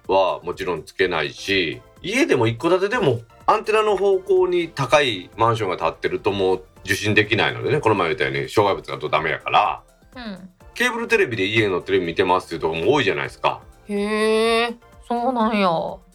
[0.07, 9.83] はもちろんつけないし家でも一戸建てでもアンテナの方向に高いマンションが建ってるともう受信できないのでねこの前言ったように障害物だとダメやから。
[10.15, 10.49] うん。
[10.73, 13.61] ケーブルテレビで家のテレビ見てますっていうところも多いじゃないですか。
[13.87, 14.75] へえ。
[15.07, 15.69] そうなんや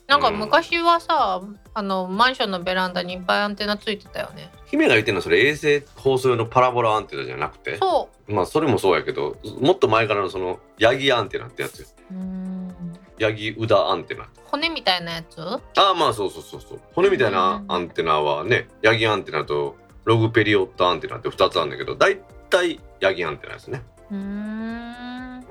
[0.07, 1.43] なんか昔はさ、
[1.75, 4.51] あのマンションのベランダにいっぱいアンテナついてたよね。
[4.67, 7.77] 姫が言ってるのはそれ衛星放送用のパラボラアンテナじゃなくて。
[7.79, 12.75] そまあそれもそうやけどもっと前からのそのヤギアンテナってやつよううん。
[13.19, 14.29] ヤギウダアンテナ。
[14.45, 15.41] 骨みたいなやつ？
[15.41, 16.81] ああまあそうそうそうそう。
[16.95, 24.21] 骨みたいなアンテナはねヤギアンテナとログペリオットアンテナって2つあるんだけど大体ヤギアンテナですね、うーん。
[24.21, 25.45] うん、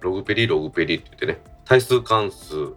[0.00, 1.40] ログペリログペリって言ってね。
[1.64, 2.74] 対数関数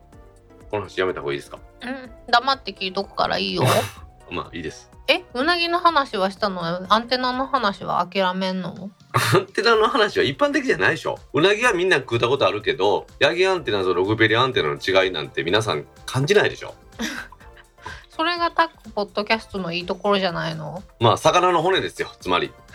[0.69, 1.59] この話やめた方がいいですか？
[1.81, 2.11] うん。
[2.31, 3.63] 黙って聞いとくからいいよ。
[4.29, 4.89] まあいいです。
[5.07, 5.23] え？
[5.33, 6.61] うなぎの話はしたの？
[6.93, 8.89] アンテナの話は諦めんの？
[9.33, 11.17] アンテナの話は一般的じゃないでしょ。
[11.33, 16.73] うなぎはみんな食うたことあるけどヤギアンテナとログペリアンテナの違いなんて皆さん感じないでしょ。
[18.09, 20.83] それがタックポッドキャストのいいところじゃないの？
[20.99, 22.09] まあ魚の骨ですよ。
[22.19, 22.51] つまり。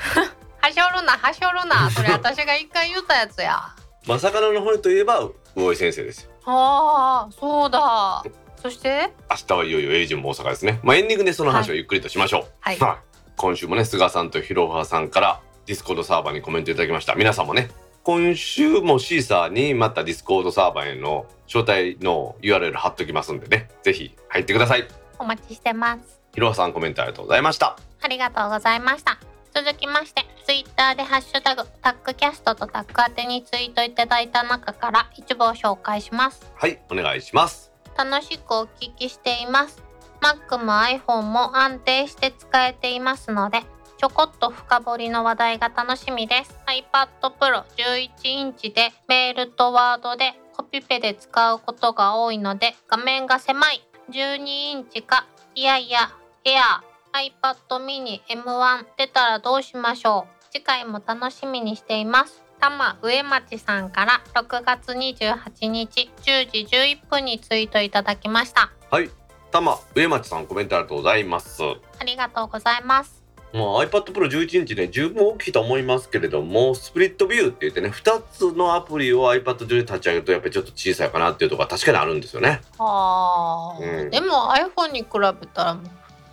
[0.62, 1.90] はしょるなはしょるな。
[1.90, 3.58] それ私が一回言ったやつや。
[4.06, 8.24] まあ魚の骨といえば魚井先生ですよああそうだ。
[8.56, 9.12] そして？
[9.30, 10.80] 明日はいよいよエイジも大阪ですね。
[10.82, 12.78] まあエンディングでその話をゆっくりとしましょう、はい。
[12.78, 13.16] はい。
[13.36, 17.14] 今週もね菅さんとひろはさんからディスコードサーバーにコメントいただきました。
[17.14, 17.70] 皆さんもね
[18.04, 23.68] 今週も Seesaa にまたディスコードサーバーへの招待の URL 貼っときますんでね。
[23.82, 24.88] ぜひ入ってください。
[25.18, 26.20] お待ちしてます。
[26.34, 27.76] ひろはさんコメントありがとうございました。
[28.00, 29.18] ありがとうございました。
[29.54, 36.50] 続きましてツイッターでハッシュタグタックキャストとタック宛てにツイートいただいた中から一部を紹介します。
[36.54, 37.70] はいお願いします。
[37.96, 39.82] 楽しくお聞きしています。
[40.20, 43.62] Mac も iPhone も安定して使えていますので
[43.98, 46.56] ちょこっと深掘りの話題が楽しみです。
[46.66, 56.10] iPad Pro 11インチでメールとワードでコピペで使うことが多いので画面が狭い12インチかいやいや
[56.44, 60.44] Air iPad mini M1 出たらどうしましょう。
[60.50, 62.42] 次回も楽しみにしています。
[62.58, 68.72] 多摩上町さんから6月28日10時11分にツイートいただきました。
[68.90, 69.10] はい。
[69.50, 71.62] たま上町さんコメントありがとうございます。
[71.98, 73.22] ありがとうございます。
[73.52, 83.76] まあ、iPad Pro 11インチね十分大きいと思いますけれどもスプリットビューって言ってね2つのアプリを iPad 上で立ち上げるとやっぱりちょっと小さいかなっていうところは確かにあるんですよね、あ。
[83.78, 84.10] ー、うん。
[84.10, 85.82] でも iPhone に比べたらま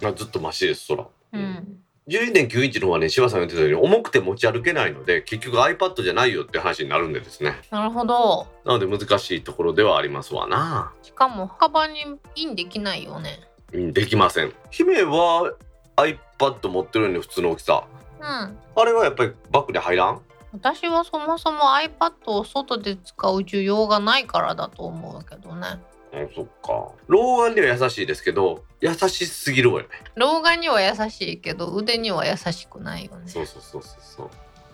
[0.04, 1.80] あ、ずっとマシですそらうん。
[2.08, 7.54] 12.9インチの方はね柴さんが言ってたように重くて持ち歩けないので結局 iPad じゃないよって話になるんでですね。
[7.70, 8.48] なるほど。
[8.66, 10.92] なので難しいところではありますわな。
[11.04, 13.40] しかもカバンにインできないよね。
[13.74, 14.54] うんできません。
[14.72, 15.54] 姫は
[15.98, 17.84] iPad 持ってるのに普通の大きさ。
[18.20, 18.26] うん。
[18.26, 20.22] あれはやっぱりバッグで入らん？
[20.52, 25.80] 私はそもそも iPad を外で使う需要がないからだと思うけどね
[26.14, 26.92] うんそっか。
[27.08, 29.96] 老眼には優しいですけど優しすぎるわよね。
[30.16, 33.28] 老眼には優しいけど腕には優しくないよね。
[33.28, 34.24] そうそうそうそうそ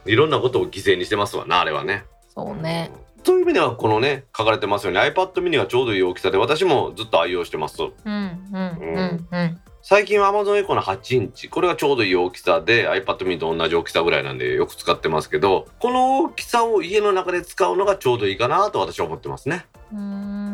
[0.06, 0.12] う。
[0.12, 2.06] いろんなことを犠牲にしてますわなあれはね。
[2.34, 2.92] そうね。
[3.24, 7.82] そういう意味ではこのね書かれてますように iPad mini がちょうどいい大きさで私もずっと愛用してます。
[7.82, 9.60] うんうんうんうん。
[9.82, 11.50] 最近は Amazon Echo の8インチ。
[11.50, 19.66] これがちょうどいい大きさで iPad mini と同じ大きさぐらいなんでよく使ってますけどこの大きさを家の中で使うのがちょうどいいかなと私は思ってますね。
[19.92, 20.45] うーん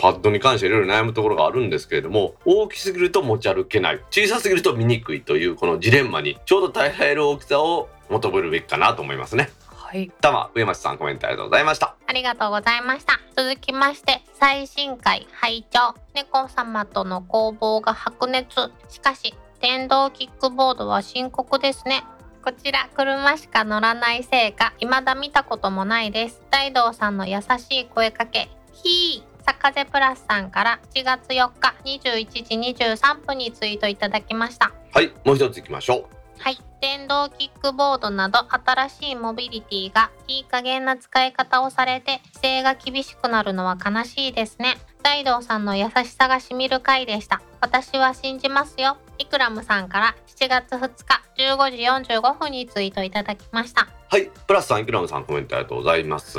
[0.00, 13.20] パッドに関していろいろ悩むところがあるんですけれども大きすぎると持ち歩けない小さすぎると見にくいというこのジレンマにちょうど耐えられる大きさを求めるべきかなと思いますねはいたま上町さんコメントありがとうございましたありがとうございました。
[13.36, 18.72] 続きまして、最新回拝聴猫様との攻防が白熱。
[18.88, 22.02] しかし、電動キックボードは深刻ですね。
[22.44, 26.42] こちら、車しか乗らないせいか、未だ見たこともないです。
[26.50, 29.29] 大道さんの優しい声かけ、ひー。
[29.44, 34.72] サカゼプラスさんから7月4日21時23分にツイートいただきました。
[34.92, 36.58] はいもう一ついきましょはい。
[36.80, 44.78] 電動キックボードなど新しいモビリティがいい加減な使い方をされて規制が厳しくなるのは悲しいですね。
[45.02, 47.42] 大道さんの優しさがしみる回でした。
[47.60, 48.96] 私は信じますよ。
[49.18, 53.82] イクラムさんから7月2日15時45分にツイートいただきました。
[53.82, 56.38] うはいプラスさんイクラムさんコメントありがとうございます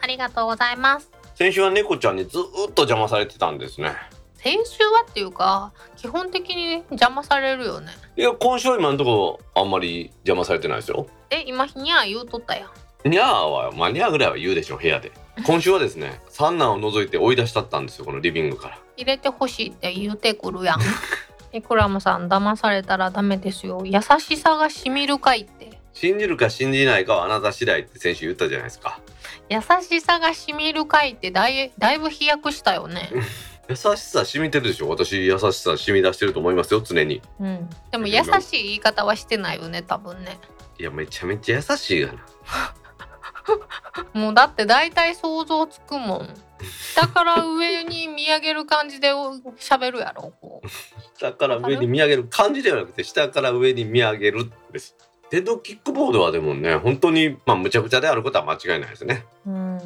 [0.00, 1.13] ありがとうございます。
[1.34, 3.92] 先週は猫ちゃんにずーっと邪魔されてたんですね
[4.36, 7.92] 先週はっていうか、基本的に邪魔されるよね。
[8.14, 13.08] いや今週は今のところあんまり邪魔されてないですよえ、今にゃー言うとったやん。
[13.08, 15.12] ニャーはまあニャーぐらいは言うでしょう部屋で
[15.46, 20.80] 今週はですね三男を除いて追い出したったんですよこのリビングから入れてほしいって言うてくるやん。
[21.56, 23.82] イクラムさん騙されたらダメですよ。
[23.86, 25.80] 優しさがしみるかいって。
[25.94, 29.00] 信じるか信じないかはあなた次第って先週言ったじゃないですか
[29.48, 33.10] 優しさがしみるかいってだいだいぶ飛躍したよね。
[33.68, 37.70] 優しさ染みてるでしょ私優しさ染み出してると思いますよ常にうん。
[37.90, 40.38] でも優しい言い方はしてないよね、多分ね。
[40.78, 42.20] いやめちゃめちゃ優しいがな
[44.12, 46.34] もうだって大体想像つくもん。
[46.64, 49.08] 下から上に見上げる感じで
[49.58, 50.68] 喋るやろこう
[51.18, 54.96] 下から上に見上げる感じではなくて下から上に見上げるです
[55.34, 59.78] 電動キックボードはでもね本当にまあむちゃくちゃであることは間違いないですねうん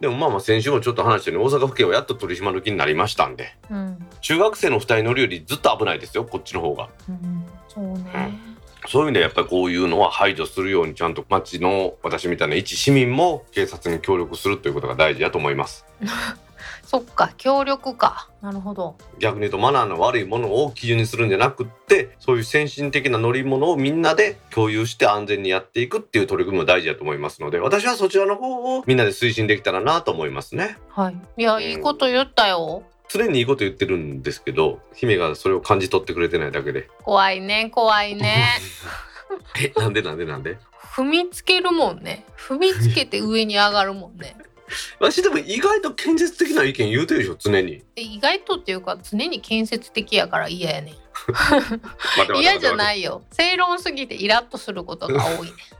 [0.00, 8.38] でもまあまあ先週もちょっと話したように大阪府警はやっと取り締まる気になりましたんでうん中学生の2人乗るよりずっと危ないですよこっちの方がうんそうね
[8.86, 15.84] そういう意味でやっぱりこういうのは排除するようにちゃんと町の私みたいな一市民も警察に協力するということが大事だと思います
[16.84, 18.28] そっか協力か。
[18.42, 18.96] なるほど。
[19.18, 30.78] 逆に言うとマナーの悪いものを基準にするんじゃなくってそういう先進的な乗り物をみんなで共有して安全にやっていくっていう取り組みも大事だと思いますので私はそちらの方をみんなで推進できたらなと思いますね。
[30.90, 31.16] はい。
[31.38, 32.84] いやいいこと言ったよ。
[33.08, 36.88] 常にいいこと言ってるんですけど姫がそれを感じ取ってくれてないだけで。
[37.04, 38.44] 怖いね怖いね。
[39.60, 40.58] えなんでなんでなんで？
[40.94, 42.24] 踏みつけるもんね。
[42.36, 44.36] 踏みつけて上に上がるもんね
[45.00, 50.94] 私でも意外と建設的な意見言うてるでしょ常にえ意外とっていうか常に建設的やから嫌やねん
[52.40, 55.52] 嫌じゃないよ正論すぎてイラッとすることが多いね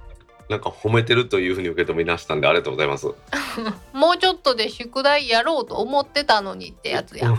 [0.49, 3.07] なんか褒めてるというふうに受け止めましたんでありがとうございます。
[3.93, 7.35] もうちょっとで宿題やろうと思ってたのにってやつや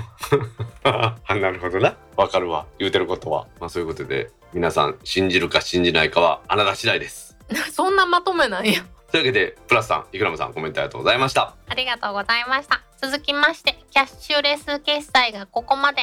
[0.84, 1.96] あなるほどな。
[2.18, 2.66] わかるわ。
[2.80, 3.48] 言うてることは。
[3.62, 7.38] まあそういうことで皆さん信じるか信じないかはあなた次第です。
[7.72, 11.56] そんなまとめなんやというわけでプラスさん、イクラムさんコメントありがとうございました。
[11.68, 12.82] ありがとうございました。
[13.02, 16.02] 続きましてキャッシュレス決済がここまで。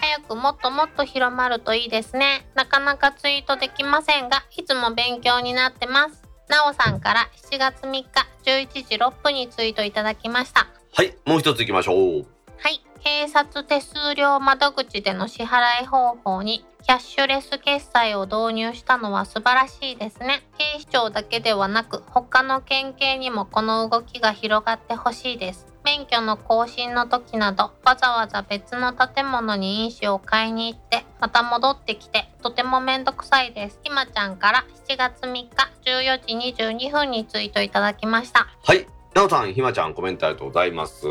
[0.00, 2.46] 早くもっともっと広まるといいですね。
[2.54, 6.22] なかなかツイートできませんがいつも勉強になってます。
[6.48, 8.04] なおさんから7月3日
[8.44, 10.66] 11時6分にツイートいただきました。
[10.92, 12.26] はい、もう一つ行きましょう。
[12.58, 20.42] はい、警察手数料窓口での支払い方法にキャッシュレス決済を導入したのは素晴らしいですね。
[20.58, 25.66] 警視庁だけではなく他の県警にもこの動きが広がってほしいです。
[25.82, 33.80] 免許の更新の時などわざわざ別の建物に飲酒を買いに行ってまた戻ってきてとてもめんどくさいです。
[33.82, 35.48] ひまちゃんから7月3日
[35.86, 38.46] 14時22分にツイートいただきました。
[38.62, 41.06] はい、なおさん、ひまちゃんコメントありがとうございます。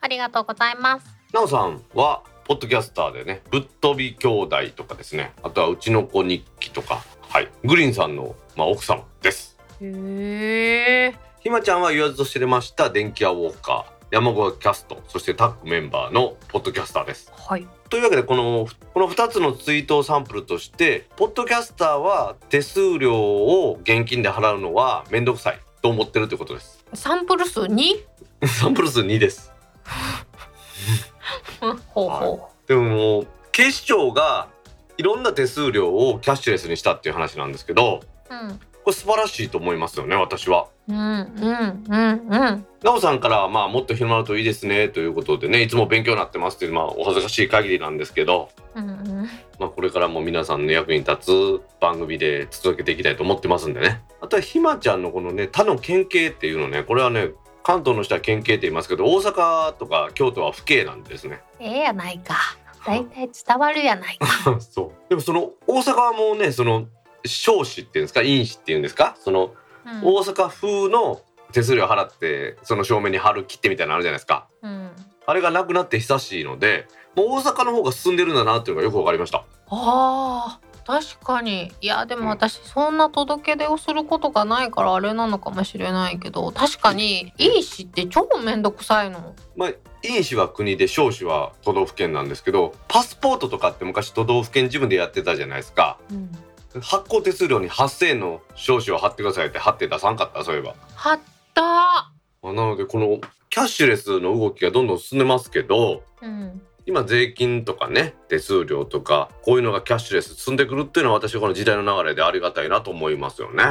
[0.00, 1.06] ありがとうございます。
[1.32, 9.58] なおさんはポッドキャスターでね、ぶっ飛び兄弟とかですね、あとはうちの子日記とか、はい、グリーンさんのまあ奥様です。
[9.82, 11.14] へー。
[11.40, 17.30] ひまちゃんは言わずと知れました電気屋ウォーカー、山小キャスト、そしてタッグメンバーのポッドキャスターです。
[17.36, 17.66] はい。
[17.90, 26.82] というわけでこのこの2つのツイートをサンプルとしてポッドキャスターは手数料を現金で払うのは面倒くさいと思ってるということです。
[26.94, 28.06] サンプル数 2?
[28.48, 29.52] サンプル数2です。
[31.88, 34.48] ほうほでももう警視庁が
[34.96, 38.00] いろんな手数料をキャッシュレスにしたっていう話なんですけど
[38.30, 38.34] う。
[38.34, 38.60] うん。
[38.84, 40.66] これ素晴らしいと思いますよね私は。
[40.88, 42.66] うんうんうんうん。
[42.82, 49.28] なおさんからはまあもっと広まるといいですねということでねいつも勉強になってますっていうまあお恥ずかしい限りなんですけど、うんうん。
[49.58, 57.30] まあ、これからも皆さんの役に立つ番組で続けていきたいと思ってますんでねあとはひまちゃんのこのね他の県警っていうのねこれはね
[57.68, 61.42] 関東の人は県警って言いますけど大阪とか京都は府警なんですね。
[61.60, 62.34] ええやないか。
[62.86, 64.58] だいたい伝わるやないか。
[64.72, 66.86] そうでもその大阪はもうねその
[67.26, 69.52] 少子っていうんですか印紙っていうんですかその
[69.84, 71.20] うん大阪風の
[71.52, 74.90] 手数料払ってその正面に貼る切手みたいなのあるじゃないですかうん。
[75.26, 80.67] あれがなくなって久しいのでもう大阪の方が進んでるんだなっていうのがよくわかりましたああ。
[80.88, 81.70] 確かに。
[81.82, 89.34] いやでも私そんな届け出をすることがないからあれなのかもしれないけど確かにいいしって超めんどくさいの。
[89.54, 89.72] まあ
[90.02, 95.98] 印紙は国で少子は都道府県なんですけどパスポートとかって昔都道府県自分でやってたじゃないですか。
[96.10, 96.30] うん。
[96.80, 100.42] 発行手数料に8,000円の少子を貼ってくださいって貼って出さんかった？
[100.42, 100.74] そういえば。
[100.94, 101.20] はっ
[101.52, 101.62] た
[101.98, 102.12] あ
[102.42, 103.18] なのでこの
[103.50, 113.62] キャッシュレスの動きがどんどん進んでますけどうん今税金とかね手数料とかこういうのがキャッシュレス進んでくるっていうのは私はこの時代の流れでありがたいなと思いますよね。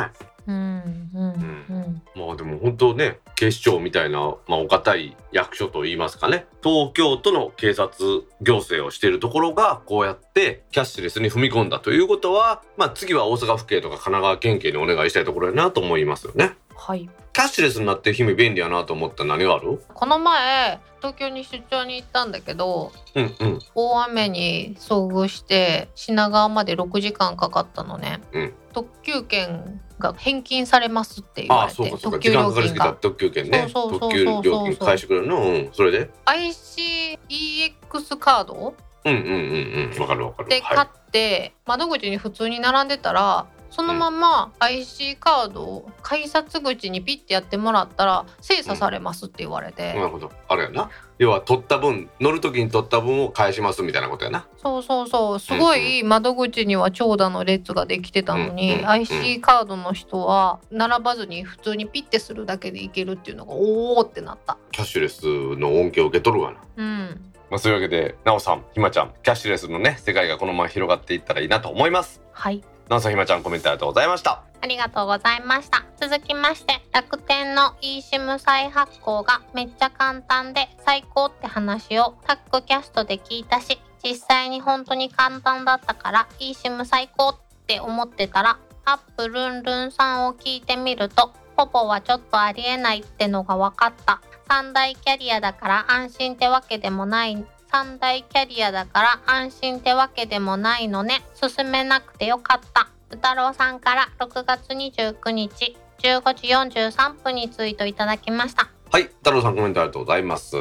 [0.45, 16.55] うんうんうんまあでも本当ね警視庁みたいな、まあ、お堅い役所といいますかね東京都の警察行政をしているところがこうやってキャッシュレスに踏み込んだということは、まあ、次は大阪府警とか神奈川県警にお願いしたいところやなと思いますよね。
[16.77, 17.09] はい。
[17.33, 19.81] キャッシュレスになって姫便利やなと思ったら何がある？
[19.93, 23.59] この前東京に出張に行ったんだけどうんうん。
[23.75, 28.53] 大雨に遭遇して品川まで6時間かかったのね、うん。
[28.73, 32.17] 特急券が返金されますって言あわれてあそうかそうか。
[32.17, 33.59] 特急時間かかりす料金がぎた特急券ね。
[33.61, 35.27] そうそうそう特急料金返してくれる？
[35.27, 35.69] のうん。
[35.73, 38.73] それで？ICEX カード？
[39.05, 40.01] うんうんうんうん。
[40.01, 40.49] わかるわかる。
[40.49, 43.45] で買はって、窓口に普通に並んでたら
[43.77, 50.31] そのまま IC カードを改札口にピッてやってもらったら精査されますって言われて、なるほど。
[50.47, 50.89] あれやな。
[51.19, 54.47] 要は取った分乗る時に取った分を返しますみたいなことやな。
[54.57, 55.39] そうそうそう。
[55.39, 64.57] すごい窓口には長蛇の列ができてたのに、うんうん IC カードの人は並ばずに普通にピッてするだけでいけるっていうのがおおってなった。
[64.71, 65.23] キャッシュレス
[65.59, 66.57] の恩恵を受け取るわな。
[66.77, 67.31] うん。
[67.51, 72.21] まあ、そういうわけで、なおさん、ひまちゃん、キャッシュレスのね、世界がこのまま広がっていったらいいなと思います。
[72.31, 74.43] はいなおさん、ひまちゃん、コメントありがとうございました。
[74.61, 75.83] ありがとうございました。
[75.99, 87.35] 続きまして、楽天の eSIM 再発行がめっちゃ簡単で最高って話をタックキャストで聞いたし、実際に本当に簡単だったから eSIM 最高っ
[87.67, 94.21] て思ってたら、アップルンルンさんを聞いてみると、ポポはちょっとありえないってのが分かった。
[94.47, 97.45] 三大キャリアだから安心ってわけでもない。
[97.71, 101.21] 三大キャリアだから安心ってわけでもないのね。
[101.33, 102.89] 進めなくてよかった。
[103.11, 106.47] 宇太郎さんから6月29日15時
[106.89, 108.69] 43分にツイートいただきました。
[108.91, 110.55] はい、太郎さん、コメントありがとうございます。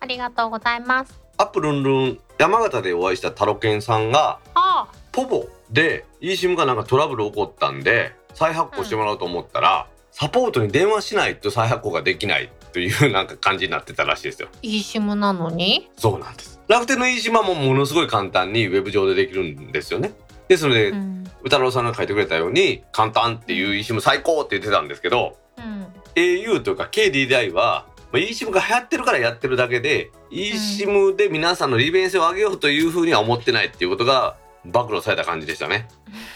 [0.00, 1.20] ありがとうございます。
[1.38, 14.48] アップルンルン、山形でお会いしたタロケンさんが、あポボで eSIM がなんかトラブル起こったんで、再発行してもらおうと思ったら、サポートに電話しないと再発行ができないというなんか感じになってたらしいですよ。
[14.62, 15.90] いい eSIM なのに？
[15.96, 16.60] そうなんです。
[16.68, 20.12] 楽天の eSIM はもうものすごい簡単にウェブ上でできるんですよね。
[20.46, 21.24] ですので、うん。
[21.40, 25.86] 宇太郎さんが書いてくれたように簡単っていう eSIM 最高って言ってたんですけどうん。
[26.14, 35.88] au とか KDDI はまあ eSIM が流行ってるからやってるだけで eSIM で皆さんの利便性を上げようというふうには思ってないっていうことが暴露された感じでしたね。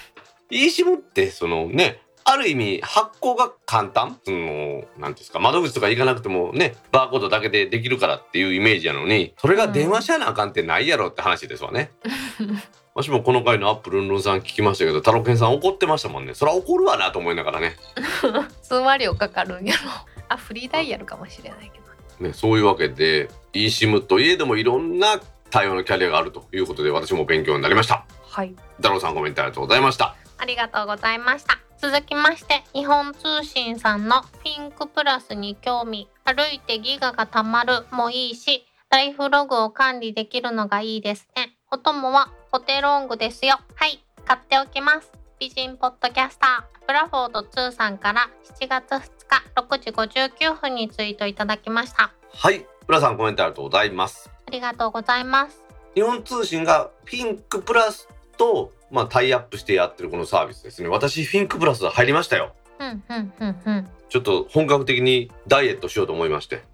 [0.51, 11.91] eSIM ってそのねある意味発行が簡単そのなんていうんですか窓口とか行かなくてもねバーコードだけでできるからっていうイメージやのにそれが電話しやなあかんってないやろって話ですわね。
[12.95, 17.76] 私もこの回のアップルンルンさん聞きましたけどタロケンさん怒ってましたもんねそりゃ怒るわなと思いながらね
[18.61, 19.91] 通話料かかるんやろ。
[20.29, 22.26] あ、フリーダイヤルかもしれないけど。
[22.26, 25.18] ねそういうわけで eSIM といえどもいろんな
[25.49, 28.55] 対応のキャリアがあるということで私も勉強になりましたはい。
[28.76, 31.68] 太郎さんコメントありがとうございましたありがとうございました。
[31.81, 41.57] 続きまして、日本通信さんのピンクプラスに興味、歩いてギガがたまるもいいし、ライフログを管理できるのがいいですね。
[41.70, 43.61] お供はポテロングですよ。
[43.76, 45.12] はい、買っておきます。
[45.39, 52.12] 美人ポッドキャスター、ブラフォード2さんから7月2日6時59分にツイートいただきました。
[52.33, 55.64] はい浦さんコメントありがとうございますありがとうございます。
[55.95, 60.89] 日本通信がピンクプラスとまあタイアップしてやってるこのサービスですね。
[60.89, 62.55] 私ピンクプラス入りましたよ。
[62.78, 63.89] うん、うん、うん、うん。
[64.09, 66.62] ちょっと本格的にダイエットしようと思いまして。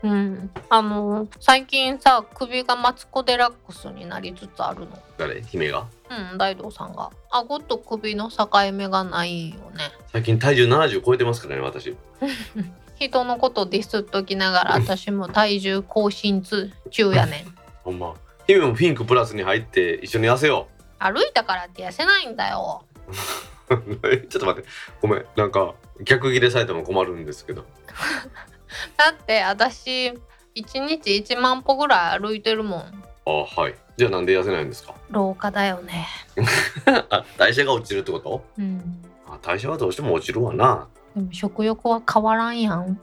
[0.00, 4.96] うん、あの最近さ首がマツコ・デラックスになりつつあるの。
[5.16, 5.42] 誰？
[5.42, 5.86] 姫が？
[6.08, 7.10] うん大道さんが。
[7.30, 9.90] 顎と首の境目がないよね。
[10.12, 11.96] 最近体重70超えてますからね私。
[12.94, 17.54] 人のことディスっときながら私も体重更新中やねん。
[17.82, 18.14] ほんま。
[18.46, 22.84] 姫もピンクプラスに入って一緒に痩せよう歩いたからって痩せないんだよ。
[24.04, 24.68] え ちょっと待って。
[25.00, 25.26] ごめん。
[25.36, 27.64] なんか逆ギレされても困るんですけど。
[28.96, 30.16] だって私1
[30.86, 33.04] 日1万歩ぐらい歩いてるもん。
[33.26, 33.74] あはい。
[33.96, 34.94] じゃあなんで痩せないんですか？
[35.10, 36.06] 老化だよね。
[37.10, 38.44] あ代謝が落ちるってこと？
[38.58, 39.02] うん。
[39.28, 40.86] あ代謝はどうしても落ちるわな。
[41.14, 43.00] でも食欲は変わらんやん。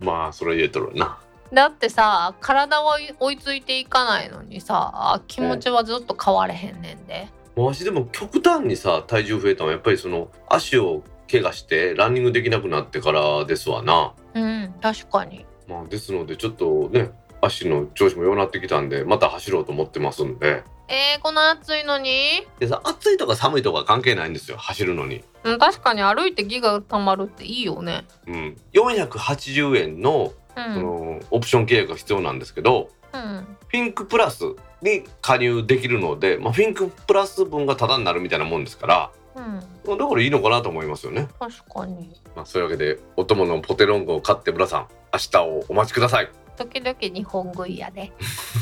[0.00, 1.18] まあそれ言えとるわな
[1.52, 14.14] だってさ体は追いついていかないのにさ気持ちはずっと変われへんねんで、もう私でも極端にさ体重増えたのはやっぱりその足を怪我してランニングできなくなってからですわな。
[14.34, 15.44] うん確かに。
[15.68, 20.64] まあですのでちょっとね足の調子も良くなってきたんでまた走ろうと思ってますんで。
[20.88, 22.46] えー、この暑いのに？
[22.58, 25.22] でさ暑いとか寒いとか関係ないんですよ走るのに。
[25.44, 28.04] うん確かに歩いてギガたまるっていいよね。
[28.26, 28.56] うん。
[28.72, 34.44] 480円のうんそのオプション契約が必要なんですけどうんピンクプラス
[34.82, 41.28] に加入できるので、まあ、ピンクプラス分がタダになるみたいなもんですからうんだからいいのかなと思いますよね。
[41.40, 46.30] 確かにまあ、そういうわけでお供のポテロングを買ってブラさん明日をお待ちください。
[46.56, 48.12] 時々日本食いやで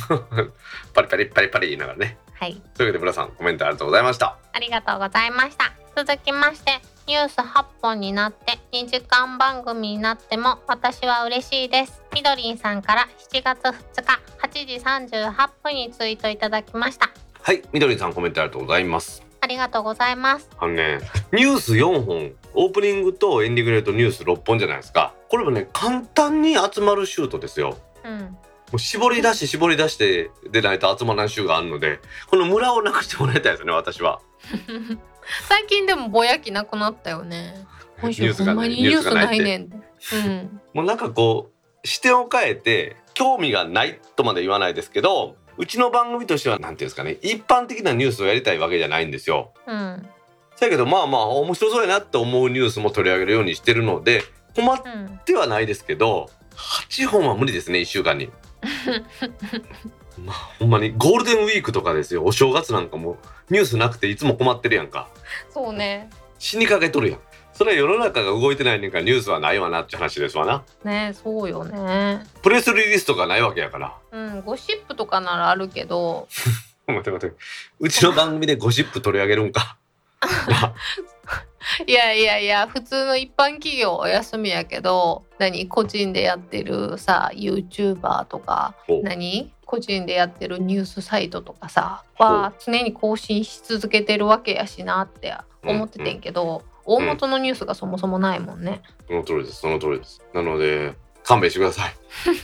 [0.95, 2.19] パリパリパリパリ言いながらね。
[2.33, 4.39] はいというわけでブラさんコメントありがとうございました。
[4.53, 13.73] ありがとうございました続きましてニュース8本になって2時間番組になっても私は嬉しいですみどりんさんから7月2
[14.03, 17.11] 日8時38分にツイートいただきました
[17.43, 19.25] はい、みどりさんコメントありがとうございます。
[19.41, 21.01] ありがとうございますあのね、
[21.33, 25.15] ニュース4本、オープニングとエンディングで言うとニュース6本じゃないですか。
[25.31, 27.79] これもね、簡単に集まるシュートですよ。
[28.05, 28.37] うん
[28.73, 31.99] う絞り出して絞り出してでないと集まらない週があるので
[32.29, 34.21] このムラをなくしてもらいたいですね私は
[35.49, 37.67] 最近でもぼやきなくなったよね。
[38.01, 39.77] 今週ほんまにニュースないねんで。
[39.77, 40.61] うん。
[40.75, 41.51] もうなんかこ
[41.83, 49.53] う視点を変えて興味がないとまで言わないですけどうちの番組としては何ていうんですかね一般的なニュースをやりたいわけじゃないんですよ。
[49.67, 50.09] うん。
[50.59, 54.23] だけどまあまあ面白そうやなって思うニュースも取り上げるようにしてるので
[54.55, 56.29] 困っうんてはないですけど
[56.91, 58.31] 8本は無理ですね1週間に。
[60.25, 62.25] まあほんまにゴールデンウィークとかですよ。
[62.25, 63.17] お正月なんかも
[63.51, 65.09] ニュースなくていつも困ってるやんか。
[65.53, 66.11] そうね。
[66.39, 67.21] 死にかけとるやん。
[67.53, 70.65] それは世の中が動いてないねんからニュースはないわなって話ですわな。
[70.83, 72.25] ねそうよね。
[72.43, 73.97] プレスリリースとかないわけやから。
[74.13, 76.27] うんゴシップとかならあるけど。
[76.87, 77.37] 待って待って。
[77.79, 79.77] うちの番組でゴシップ取り上げるんか。
[81.87, 89.53] いやいやいや普通の一般企業お休みやけど何個人でやってるさ YouTuber とか何？
[89.71, 98.83] 個人でやってるニュースサイトとかさは常に更新し続けてるわけやしなって思っててんけど、大元のニュースがそもそもないもんね。
[99.07, 99.61] その通りです。
[99.61, 100.21] その通りです。
[100.35, 101.95] なので勘弁してください。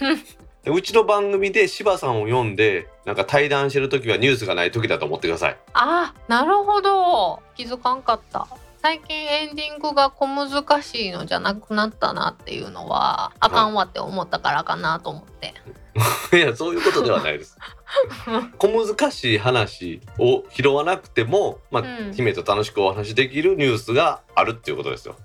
[0.63, 5.57] でうちの番組で柴さんを読んでなんか対談してる時はニュースがない時だと思ってください。
[5.73, 7.43] あなるほど。
[7.57, 8.47] 気づかんかった。
[8.87, 15.55] 最近エンディングが小難しいのじゃなくなったなっていうのはあかんわって思ったからかなと思って。
[16.33, 17.59] いやそういうことではないです。
[18.59, 22.15] 小難しい話を拾わなくても、まあうん。
[22.15, 25.17] 姫と楽しくお話しできるニュースがあるっていうことですよ。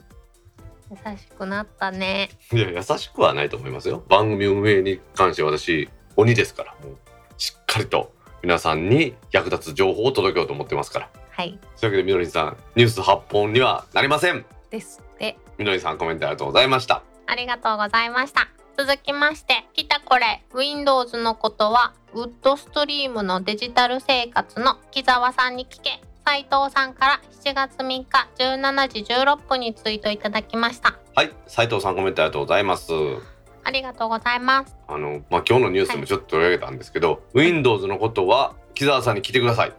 [0.89, 2.31] 優しくなったね。
[2.51, 4.03] いや優しくはないと思いますよ。
[4.09, 6.71] 番組運営に関して私鬼ですから。
[6.83, 6.97] もう
[7.37, 15.37] しっかりと皆さんに役立つ情報を届けようと思ってますからはいというわけでみのりんさんニュース8本にはなりませんですって。
[15.57, 18.49] みのりさんコメントありがとうございましたありがとうございました。
[18.77, 26.01] 続きまして、来たこれ、Windows のことは、ウッドストリームのデジタル生活の木澤さんに聞け。
[26.25, 28.05] 斉藤さんから7月3日
[28.37, 30.97] 17時16分にツイートいただきました。
[31.15, 32.91] はい斉藤さんコメントありがとうございます
[33.63, 34.75] ありがとうございます。
[34.87, 39.73] あのまあ今日のニュースでもちょっと取り上げたんですけど、Windows のことは木澤さんに聞いてください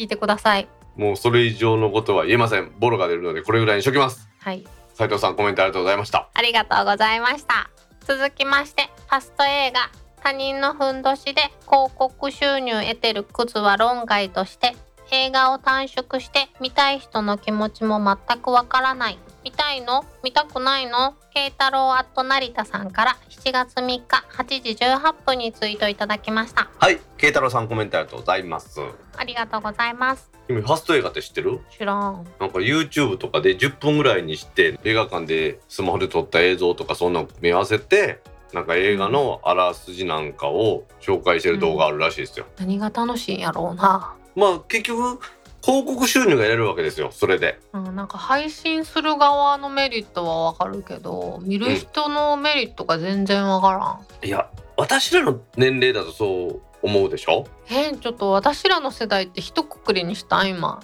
[0.00, 0.66] 聞いてください。
[0.96, 4.66] もうそれ以上のことは言えませんボロが出るのでこれぐらいにしときますはい。
[4.94, 7.70] 斉藤さんコメントありがとうございましたありがとうございました。
[8.06, 9.90] 続きまして、ファスト映画、
[10.22, 14.74] 他人のふんどしで広告収入得てるクズは論外として、
[15.12, 19.18] 映画を短縮して見たい人の気持ちも全くわからない。
[19.42, 20.04] 見たいの？
[20.22, 21.14] 見たくないの？
[21.32, 26.68] 慶太郎アット成田さんから7月3日8時18分にツイートいただきました。
[26.78, 28.80] はい慶太郎さんコメントありがとうございます
[29.16, 30.30] ありがとうございます。
[30.46, 31.60] 君ファスト映画って知ってる？
[31.70, 32.26] 知らん。
[32.38, 38.20] なんか YouTube とかで10分ぐらいにして映画館でスマホで撮った映像とかそんなの組み合わせて
[38.52, 42.46] なんか映画のあらすじなんかを紹介してる動画あるらしいですよ。
[42.58, 44.14] 何が楽しいんやろうな。
[44.36, 45.20] まあ結局
[45.62, 47.60] 広告収入が得られるわけですよそれで。
[47.72, 57.46] うん、なんか配信する側のメリットはわかるけど見る人のメリットが全然わからん、いや私らの年齢だとそう思うでしょ？
[57.70, 60.80] えちょっと私らの世代って一括りにした今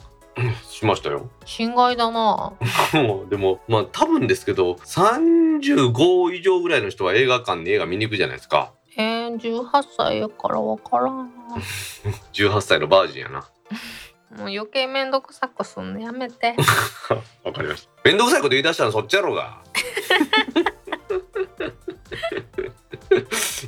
[0.68, 1.31] しましたよ。
[1.47, 2.53] 心外だな
[3.31, 8.72] でもまあ多分ですけど35以上ぐらいの人は映画館に映画見に行くじゃないですか。
[8.99, 11.16] えー、18歳やからわからん
[11.49, 11.57] な
[12.33, 13.47] 18歳のバージンやな。
[14.37, 16.55] もう余計めんどくさくすんのやめて
[17.45, 17.91] わかりました。
[18.05, 19.59] めんどくさいこと言い出したのそっちやろうが。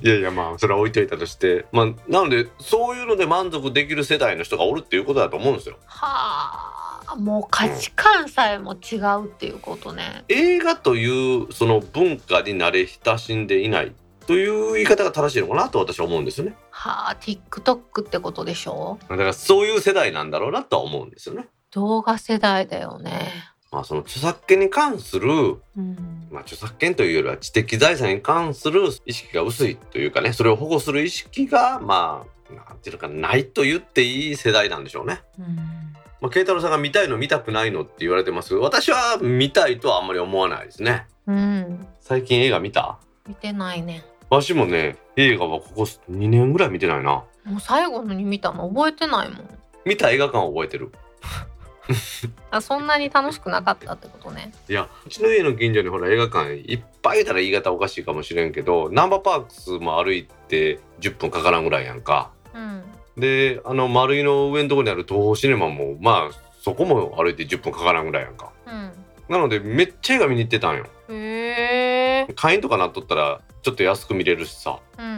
[0.03, 5.77] いやいやまあそれは置いといたとしてまあなのでそういうので満足できる世代の人がおるっていうことだと思うんですよ。
[5.87, 13.93] はあもう価値観さえも違うっていうことね映画というその文化に慣れ親しんでいない
[14.27, 16.55] という言い方が正しいのかなと私は思うんですよね。
[16.81, 18.99] はあ TikTok ってことでしょ？
[19.09, 21.49] だからそういう世代なんだろうなとは思うんですよね。
[21.73, 23.33] 動画世代だよね。
[23.73, 25.29] まあその著作権に関する
[25.77, 26.29] うん。
[26.31, 35.23] まあ、著作権というよりは知的財産に関する意識が薄いというかねそれを保護する意識がまあなんていうのかないと言っていい世代なんでしょうね。
[35.39, 35.57] うん。
[36.21, 41.07] まあ、慶太郎さんが見たいの見たくないのって言われてますけど私は見たいとはあんまり思わないですね。
[41.27, 41.87] うん。
[42.01, 42.99] 最近映画見た？
[43.27, 47.25] 見てないねわしもね映画はここ2年ぐらい見てないな。
[47.45, 49.59] もう最後のに見たの覚えてないもん。
[49.85, 50.93] 見た映画館を覚えてる。
[52.51, 54.53] あそんなに楽しくなかったってことね。
[54.69, 62.31] いやうちの家の近所にほら映画館いっぱいいたら言い方おかしいかもしれんけどナンバーパークスも歩いて10分かからんぐらいやんか。
[62.55, 62.85] うん。
[63.17, 68.53] であの丸井の上のところにある東宝シネマもまあそこも歩いて10分かからんぐらいやんか。
[68.67, 68.93] うん。
[69.29, 70.87] なのでめっちゃ映画見に行ってたんよ。
[71.09, 74.79] へえ会員とかなっとったらちょっと安く見れるしさ。
[74.99, 75.17] うんうん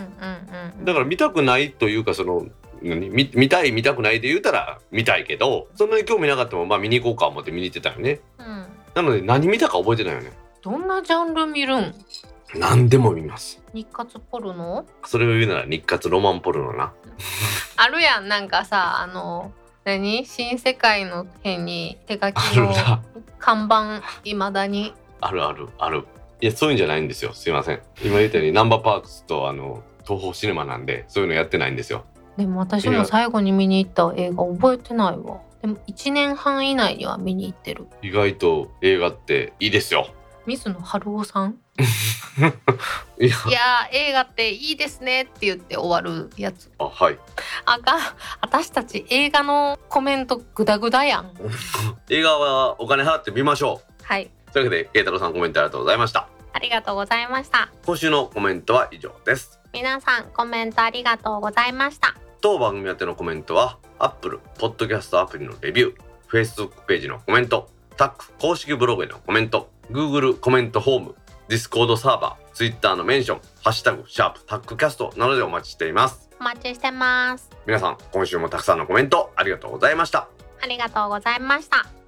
[0.79, 0.85] うん。
[0.85, 2.47] だから見たくないというかその
[2.83, 3.11] 何？
[3.11, 8.21] 見見たい見たくないで言うたら見たいけどそんなに興味なかったもまあ見に行こうか思って見に行ってたよね。
[8.39, 8.67] うん。
[8.95, 10.33] なので何見たか覚えてないよね。
[10.63, 11.95] どんなジャンル見るん？
[12.55, 13.63] 何でも見ます。
[13.75, 14.87] 日活ポルノ？
[15.05, 16.93] それを言うなら日活ロマンポルノな。
[17.77, 19.53] あるやんなんかさあの
[19.85, 20.25] 何？
[20.27, 22.73] 新世界の辺に手書あきの
[23.39, 24.95] 看板いまだに。
[25.21, 26.07] あるあるある
[26.41, 27.33] いやそういうんじゃないんですよ。
[27.35, 27.81] すいません。
[28.03, 32.05] 今言ったようにナンバーパークスとあの東宝シネマなんでそういうのやってないんですよ。
[32.37, 35.41] でも私も最後に見に行った映画覚えてないわ。
[35.61, 37.87] でも1年半以内には見に行ってる。
[38.03, 40.09] 意外と映画っていいですよ。
[40.47, 41.59] 水野晴郎さん？
[43.21, 43.89] いや。
[43.93, 46.73] 映画っていいですねって言って終わるやつ。
[46.79, 47.19] あはい。
[47.67, 48.01] あかん。
[48.41, 51.33] 私たち映画のコメントグダグダやん。
[52.09, 54.31] 映画はお金払って見ましょはい。
[54.51, 57.71] うというわけで慶太郎さんコメントありがとうございましたありがとうございました。
[57.87, 62.17] 今週のコメントは以上です皆さんコメントありがとうございました。
[62.41, 65.97] 当番組宛てのコメントは Apple Podcast アプリのレビュー
[66.29, 71.15] Facebook ページのコメントタック公式ブログへのコメント Google コメントフォーム
[71.49, 77.51] Discord サーバー Twitter のメンションハッシュタグシャープタックキャストなどでお待ちしていますお待ちしてます。
[77.67, 80.29] 皆さん今週もたくさんのコメントありがとうございました
[80.63, 82.00] ありがとうございました。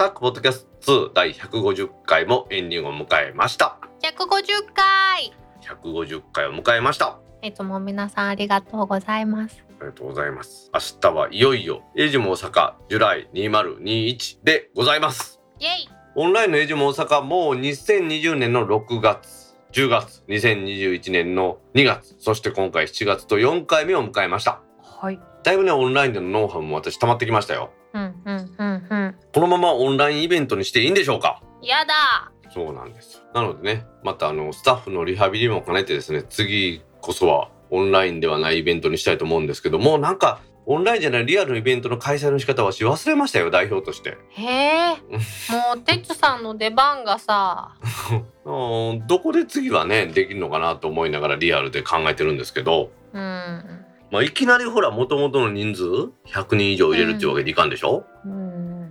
[0.00, 5.30] タックポッドキャスト2第150回もエンディングを迎えました150回。
[5.60, 9.62] 150回を迎えましたいつも皆さんありがとうございます。
[9.78, 15.70] ありがとうございます明日はいよいよエイジュも大阪ジュライ2021でございますイエイ。
[16.14, 25.20] オンラインのエイジュも大阪もう2020年の6月10月2021年の2月そして今回7月と4回目を迎えましたはい。
[25.42, 29.14] だいぶねオンラインでのノウハウも私溜まってきましたようんうんうんうん。
[29.34, 31.42] このままオンラインイベントにしていいんでしょうか？
[31.62, 32.30] やだ。
[32.52, 44.96] そうなんですよなのでねまたあのスタッフのリハビリも兼ねてですね次こそはオンラインではないイベントにしたいと思うんですけどもなんかオンラインじゃないリアルのイベントの開催の仕方はし忘れましたよ代表としてへえ。
[45.52, 47.76] もうてつさんの出番がさ。
[48.44, 53.79] うんどこで次はねできるのかなと思いながらリアルで考えてるんですけど、うん。
[54.10, 55.84] まあ、いきなりほら元々の人数
[56.26, 58.90] ？100人以上入れるっていうわけにいかんでしょ、うん。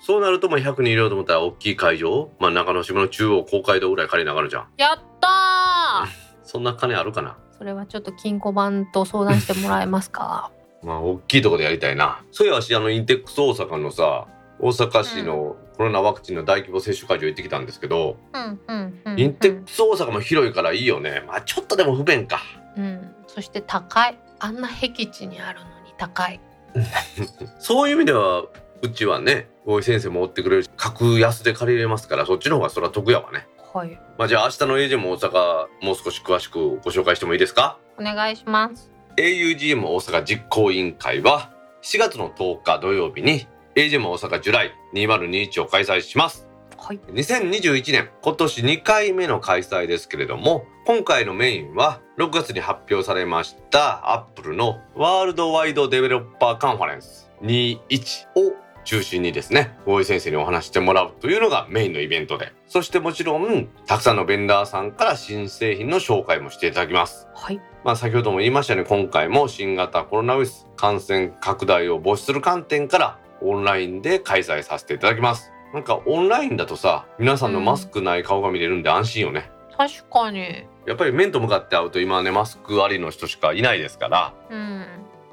[0.00, 6.08] そうなるとまあ100人入れようと思ったら大きい会場、まあ、中之島の中央公会堂ぐらい借りながらじゃんやったー。
[6.44, 7.36] そんな金あるかな？
[7.56, 10.50] それはちょっと金庫番と相談してもらえますか？
[10.84, 14.26] まあ大きいところでやりたいなそういやわしあのインテックス大阪のさ
[14.60, 18.16] 大阪市のコロナワクチンの大規模接種会場行ってきたんですけど。
[19.16, 22.40] インテックス大阪も広いからいいよねまあちょっとでも不便か
[22.76, 23.14] うん。
[23.26, 24.18] そして高い。
[24.44, 26.38] あんな僻地にあるのに高い。
[27.58, 28.44] そういう意味では
[28.82, 33.98] うちはね大井先生も追ってくれるし格安で借りれますからそっちの方がそれは得やわねはい。
[34.18, 37.78] まあじゃあ明日の AGM 大阪もう少し詳しくご紹介してもいいですか？
[37.98, 38.90] お願いします。
[39.16, 41.50] AUGM 大阪実行委員会は
[41.82, 46.98] 4月の10日土曜日に AGM 大阪ジュライ2021を開催しますはい。
[47.12, 57.78] 2021年今年2回目の開催ですけれども今回のメインは6月に発表されましたアップルのワールドワイドデベロッパーカンファレンス21
[58.34, 58.52] を
[58.84, 67.62] 中心にですね大井先生にお話してもらうというのがメインのイベントでそしてもちろんたくさんのベンダーさんから新製品の紹介もしていただきますはい。
[67.82, 80.73] まあ先ほども言いましたように今回も新型コロナウイルス感染拡大を防止する観点からオンラインで開催させていただきますなんかオンラインだとさ皆さんのマスクない顔が見れるんで安心よね、確かに。
[80.86, 84.86] やっぱり面と向かって会うと今はねマスクありの人しかいないですから、うん。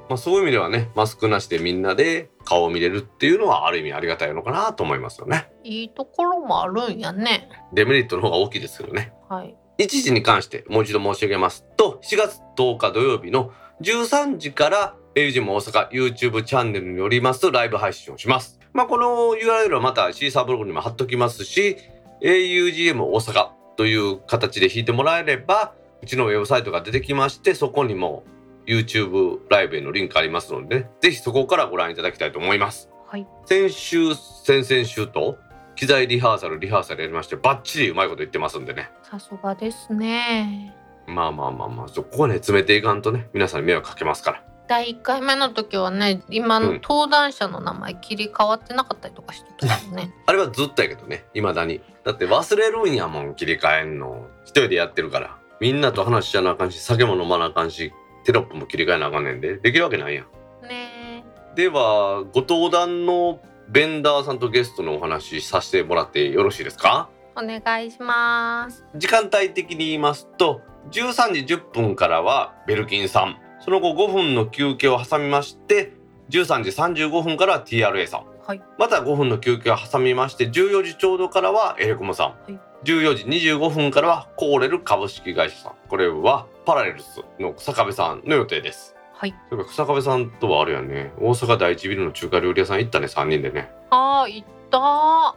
[0.08, 7.48] まあ、そういう意味ではねマスクなしでみんなで顔を見れるっていうのはある意味ありがたいのかなと思いますよねいいところもあるんやね。
[7.72, 9.56] デメリットの方が大きいですけどねはい。
[9.78, 18.58] 一時に関してもう一度申し上げますと4月10日土曜日の13時からエイジも大阪 YouTube チャンネルによりますライブ配信をします。
[18.72, 21.76] まあこの URL はまたシーサーブログにも貼っときますし
[22.22, 28.24] augm 大阪という形で引いてもらえればうちのウェブサイトが出てきましてそこにも
[28.66, 32.90] YouTube ライブへのリンクありますので、ね、ぜひそこからご覧いただきたいと思います。
[33.06, 33.26] はい。
[33.46, 35.38] 先週先々週と
[35.74, 40.74] 機材リハーサルリハーサルやりましてバッチリうまいこと言ってますんでねさすがですね
[41.06, 50.14] まあまあまあまあそこはね詰めていかんとね皆さんに迷惑かけますから第1回目の時はね今の登壇者の名前切り替わってなかったりとかしてたもんね。
[50.24, 51.82] あれはずっとやけどね未だに。
[52.04, 54.28] だって忘れるんやもん切り替えんの。
[54.44, 55.36] 一人でやってるから。
[55.60, 57.92] みんなと話しちゃなあかんし酒も飲まなあかんし
[58.24, 59.58] テロップも切り替えなあかんねんで。
[59.58, 60.66] できるわけないやん。
[60.66, 61.22] ね
[61.54, 67.10] ではご登壇のベンダーさんとゲストのお話しさせてもらってよろしいですか？
[67.36, 68.86] お願いします。
[68.94, 70.62] 時間帯的に言いますと
[70.92, 75.92] 13時10分からはベルキンさんその後5分の休憩を挟みまして
[76.30, 76.70] 13時
[77.06, 78.24] 35分からは TRA さん。
[78.44, 78.62] はい。
[78.76, 82.60] また5分の休憩を挟みまして14時ちょうどからはエレコムさん、はい。
[82.84, 85.72] 14時25分からはコーレル株式会社さん。
[85.88, 88.96] これはパラレルスの草壁さんの予定です。
[89.12, 89.34] はい。
[89.50, 91.12] そういえば草壁さんとはあれやね。
[91.20, 93.70] 大阪第一ビルの中華料理屋さん行ったね3人でね。
[93.90, 94.80] あー行った。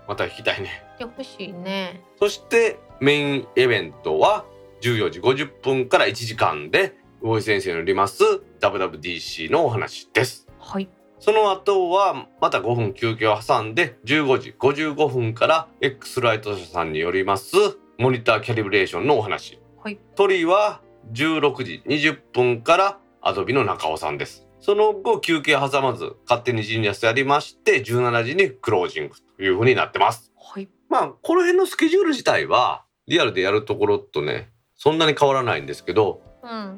[0.08, 0.84] また行きたいね。
[0.98, 2.02] 行ってほしいね。
[2.18, 4.46] そしてメインイベントは
[4.82, 6.96] 14時50分から1時間で
[7.26, 8.24] 魚井先生のります
[8.62, 10.48] WWDC のお話です。
[10.60, 10.88] はい。
[11.18, 17.56] その後はまた5分休憩を挟んで15時55分から X ライト社さんによります
[17.98, 19.60] モニターキャリブレーションのお話。
[19.84, 20.00] はい。
[20.14, 20.82] 鳥は
[21.14, 24.46] 16時20分からアドビの中尾さんです。
[24.60, 30.32] その後休憩挟まず勝手にジニアスやりまして17時にクロージングという風になってます。
[30.38, 30.70] はい。
[30.90, 36.25] まあこの辺のスケジュール自体はリアルでやるところとねそんなに変わらないんですけどうん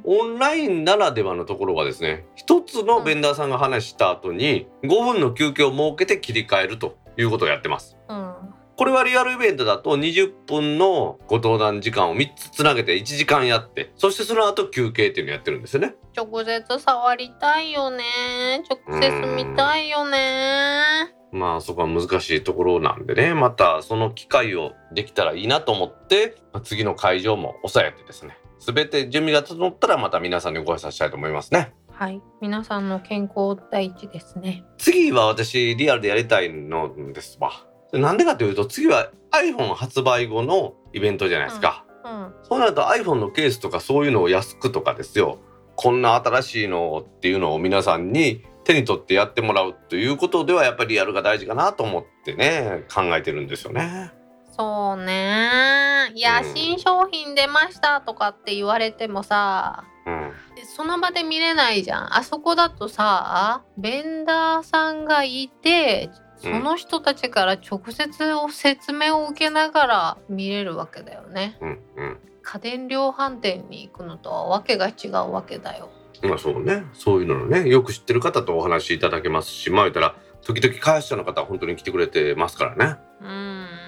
[0.04, 7.98] オンラインならではのところはですね一つのベンダーさんが話した後に5分の休憩を設けて切り替えるということをやってます。
[8.08, 8.34] うん。
[8.78, 15.96] これはリアルイベントだと20分のご登壇時間を3つつなげて1時間やってそしてその後休憩っていうのをやってるんですよね。
[16.16, 18.64] 直接触りたいよね。
[18.70, 21.16] 直接見たいよね。
[21.32, 23.34] まあそこは難しいところなんでね。
[23.34, 31.74] またその機会をできたらいいなと思ってまあ次の会場も抑えてですね全て準備が整ったらまた皆さんにご挨拶したいと思いますね。
[31.92, 37.52] はい皆さんの健康第一ですね次は私リアルでやりたいのですわ。
[37.94, 41.86] なんでかというと次は iPhone 発売後のイベントじゃないですか。
[42.04, 45.40] うんそうなると iPhone のケースとかそういうのを安くとかですよ。
[45.76, 54.12] こんな新しいのっていうのを皆さんに手に取ってやってもらうということではやっぱりリアルが大事かなと思ってね考えてるんですよね。
[54.58, 56.12] そうね。
[56.16, 56.54] いや、うん。
[56.56, 60.32] 新商品出ましたとかって言われてもさうん。
[60.76, 62.18] その場で見れないじゃん。
[62.18, 71.58] あそこだとさベンダーさんがいてその人たちから直接お説明を受けながら見れるわけだよね。
[71.62, 72.18] うんうん。
[72.42, 75.90] 家電量販店に行くのとはわけが違うわけだよ。
[76.24, 76.86] まあそうね。
[76.94, 77.68] そういうののね。
[77.68, 82.96] よく知ってる方とお話しいただけますしまあ言ったら時々開発者の方は本当に来てくれてますからね。
[83.22, 83.87] うん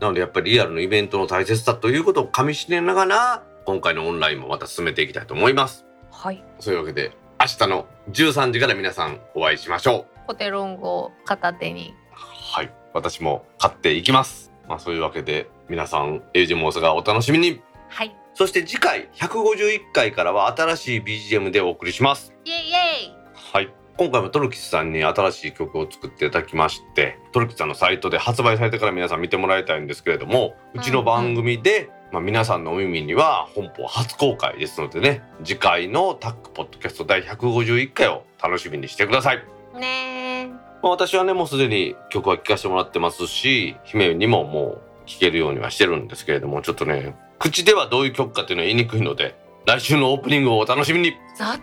[0.00, 5.84] なのでやっぱりリアルのイベントの大切さということをかみしめながら今回のオンラインもまた進めていきたいと思います。
[6.10, 10.26] はいそういうわけで明日の13時から皆さんお会いしましょう。
[10.28, 14.52] コテロンゴを片手にはい私も買っていきます。
[14.68, 22.32] まあそういうわけで皆さんエイジモースがお楽しみにはいそして次回151回からは新しい BGM でお送りします。
[22.44, 22.68] イエイイエ
[23.06, 23.12] イ
[23.52, 23.72] はい。
[23.98, 39.38] 今回もトルキスさんに新しい曲を作っていただきまして、トルキスさんのサイトで発売されてから皆さん見てもらいたいんですけれども、うちの番組で、まあ、皆さんのお耳には本邦初公開ですのでね、次回のタックポッドキャスト第151回を楽しみにしてください。
[39.74, 40.46] ねえ。
[40.46, 49.36] まあ、私はね、もうすでに曲は聴かせてもらってますし、姫にももう聴けるようにはしてるんですけれども、ちょっとね、口ではどういう曲かっていうのは言いにくいので、
[49.66, 51.14] 来週のオープニングをお楽しみに。
[51.36, 51.58] 雑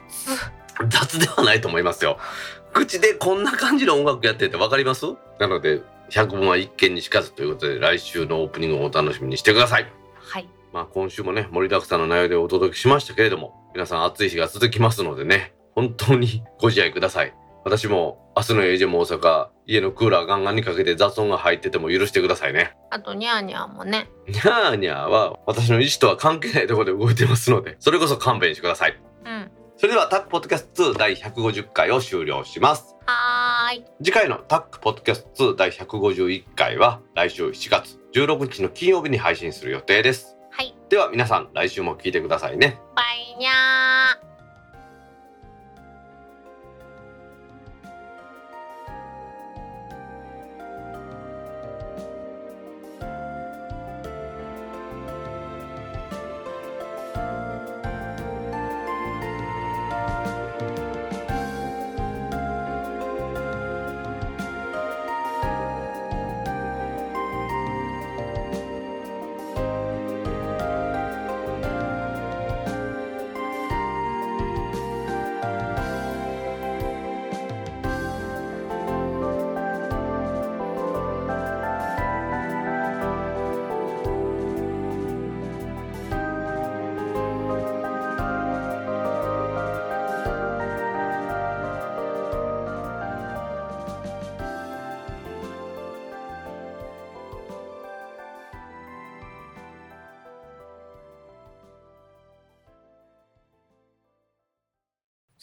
[0.89, 2.17] 雑ではないと思いますよ。
[2.73, 5.05] 口でこんな感じの音楽やっててわかります？
[5.39, 9.91] なので、百聞は一見にしかずということで、来週のオープニングをお楽しみにしてください。
[10.15, 17.34] はいまあ今週もね、盛りだくさんの内容でお届けしましたけれども、皆さん暑い日が続きますのでね、本当にご自愛ください。
[17.63, 22.76] 私も明日のエイジェも大阪、家のクーラーガンガンにかけて雑音が入ってても許してくださいね。
[22.91, 29.01] あとニャーニャーもねにゃーにゃーは私の意思とは関係ないところで動いてますので、それこそ勘弁してください。
[29.76, 32.95] うんそれではタックポッドキャスト2第150回を終了します。
[33.05, 40.38] はーい次回のタックポッドキャスト2第151回は来週7月16日の金曜日に配信する予定です。
[40.51, 42.80] はいでは皆さん来週も聞いてくださいね。
[42.95, 43.95] バイニャー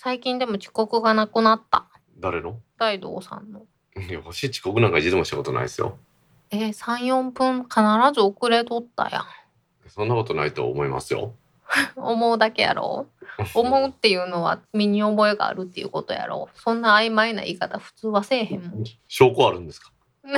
[0.02, 1.86] 最近でも遅刻がなくなった。
[2.18, 2.58] 誰の？
[2.78, 3.60] 大道さんの。
[3.96, 5.98] いや私遅刻なんか一度もしたことないですよ
[6.50, 7.74] えー、3、4分必
[8.14, 9.24] ず遅れとったやん。
[9.88, 11.34] そんなことないと思いますよ
[11.96, 13.06] 思うだけやろ？
[13.54, 16.48] 思うっていうのは身に覚えがあるっていうことやろ？
[16.54, 18.84] そんな曖昧な言い方普通はせえへんもん。
[19.08, 19.92] 証拠あるんですか？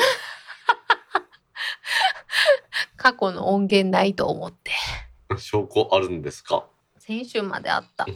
[2.97, 4.73] 過去の音源ないと思って。
[5.39, 6.67] 証拠あるんですか？
[6.99, 8.07] 先週まであった。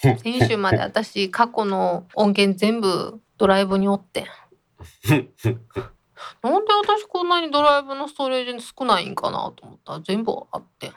[0.00, 4.26] 先週まで私過去の音源全部ドライブにおってん。
[6.42, 10.94] なんで私こんなにドライブのストレージ少ないんかなと思ったら全部あってん。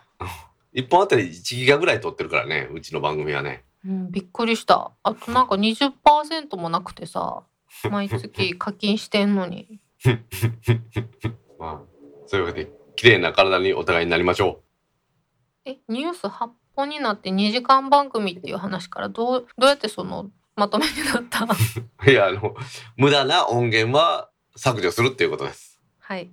[0.74, 4.92] 一本あたり1ギガぐらい取ってるからねうちの番組はねうん、びっくりした。
[5.04, 7.44] あとなんか20%もなくてさ、
[7.90, 9.80] 毎月課金してんのに。
[11.60, 11.94] まあ
[12.28, 14.62] そういうわけで綺麗な体にお互いになりましょ
[15.66, 21.46] え、ニュース8本になって2時間番組っていう話からどう、どうやってそのまとめになった？
[21.46, 21.48] う
[22.10, 22.56] いやあの
[22.98, 26.32] 無駄な音源は削除するっていうことですはい。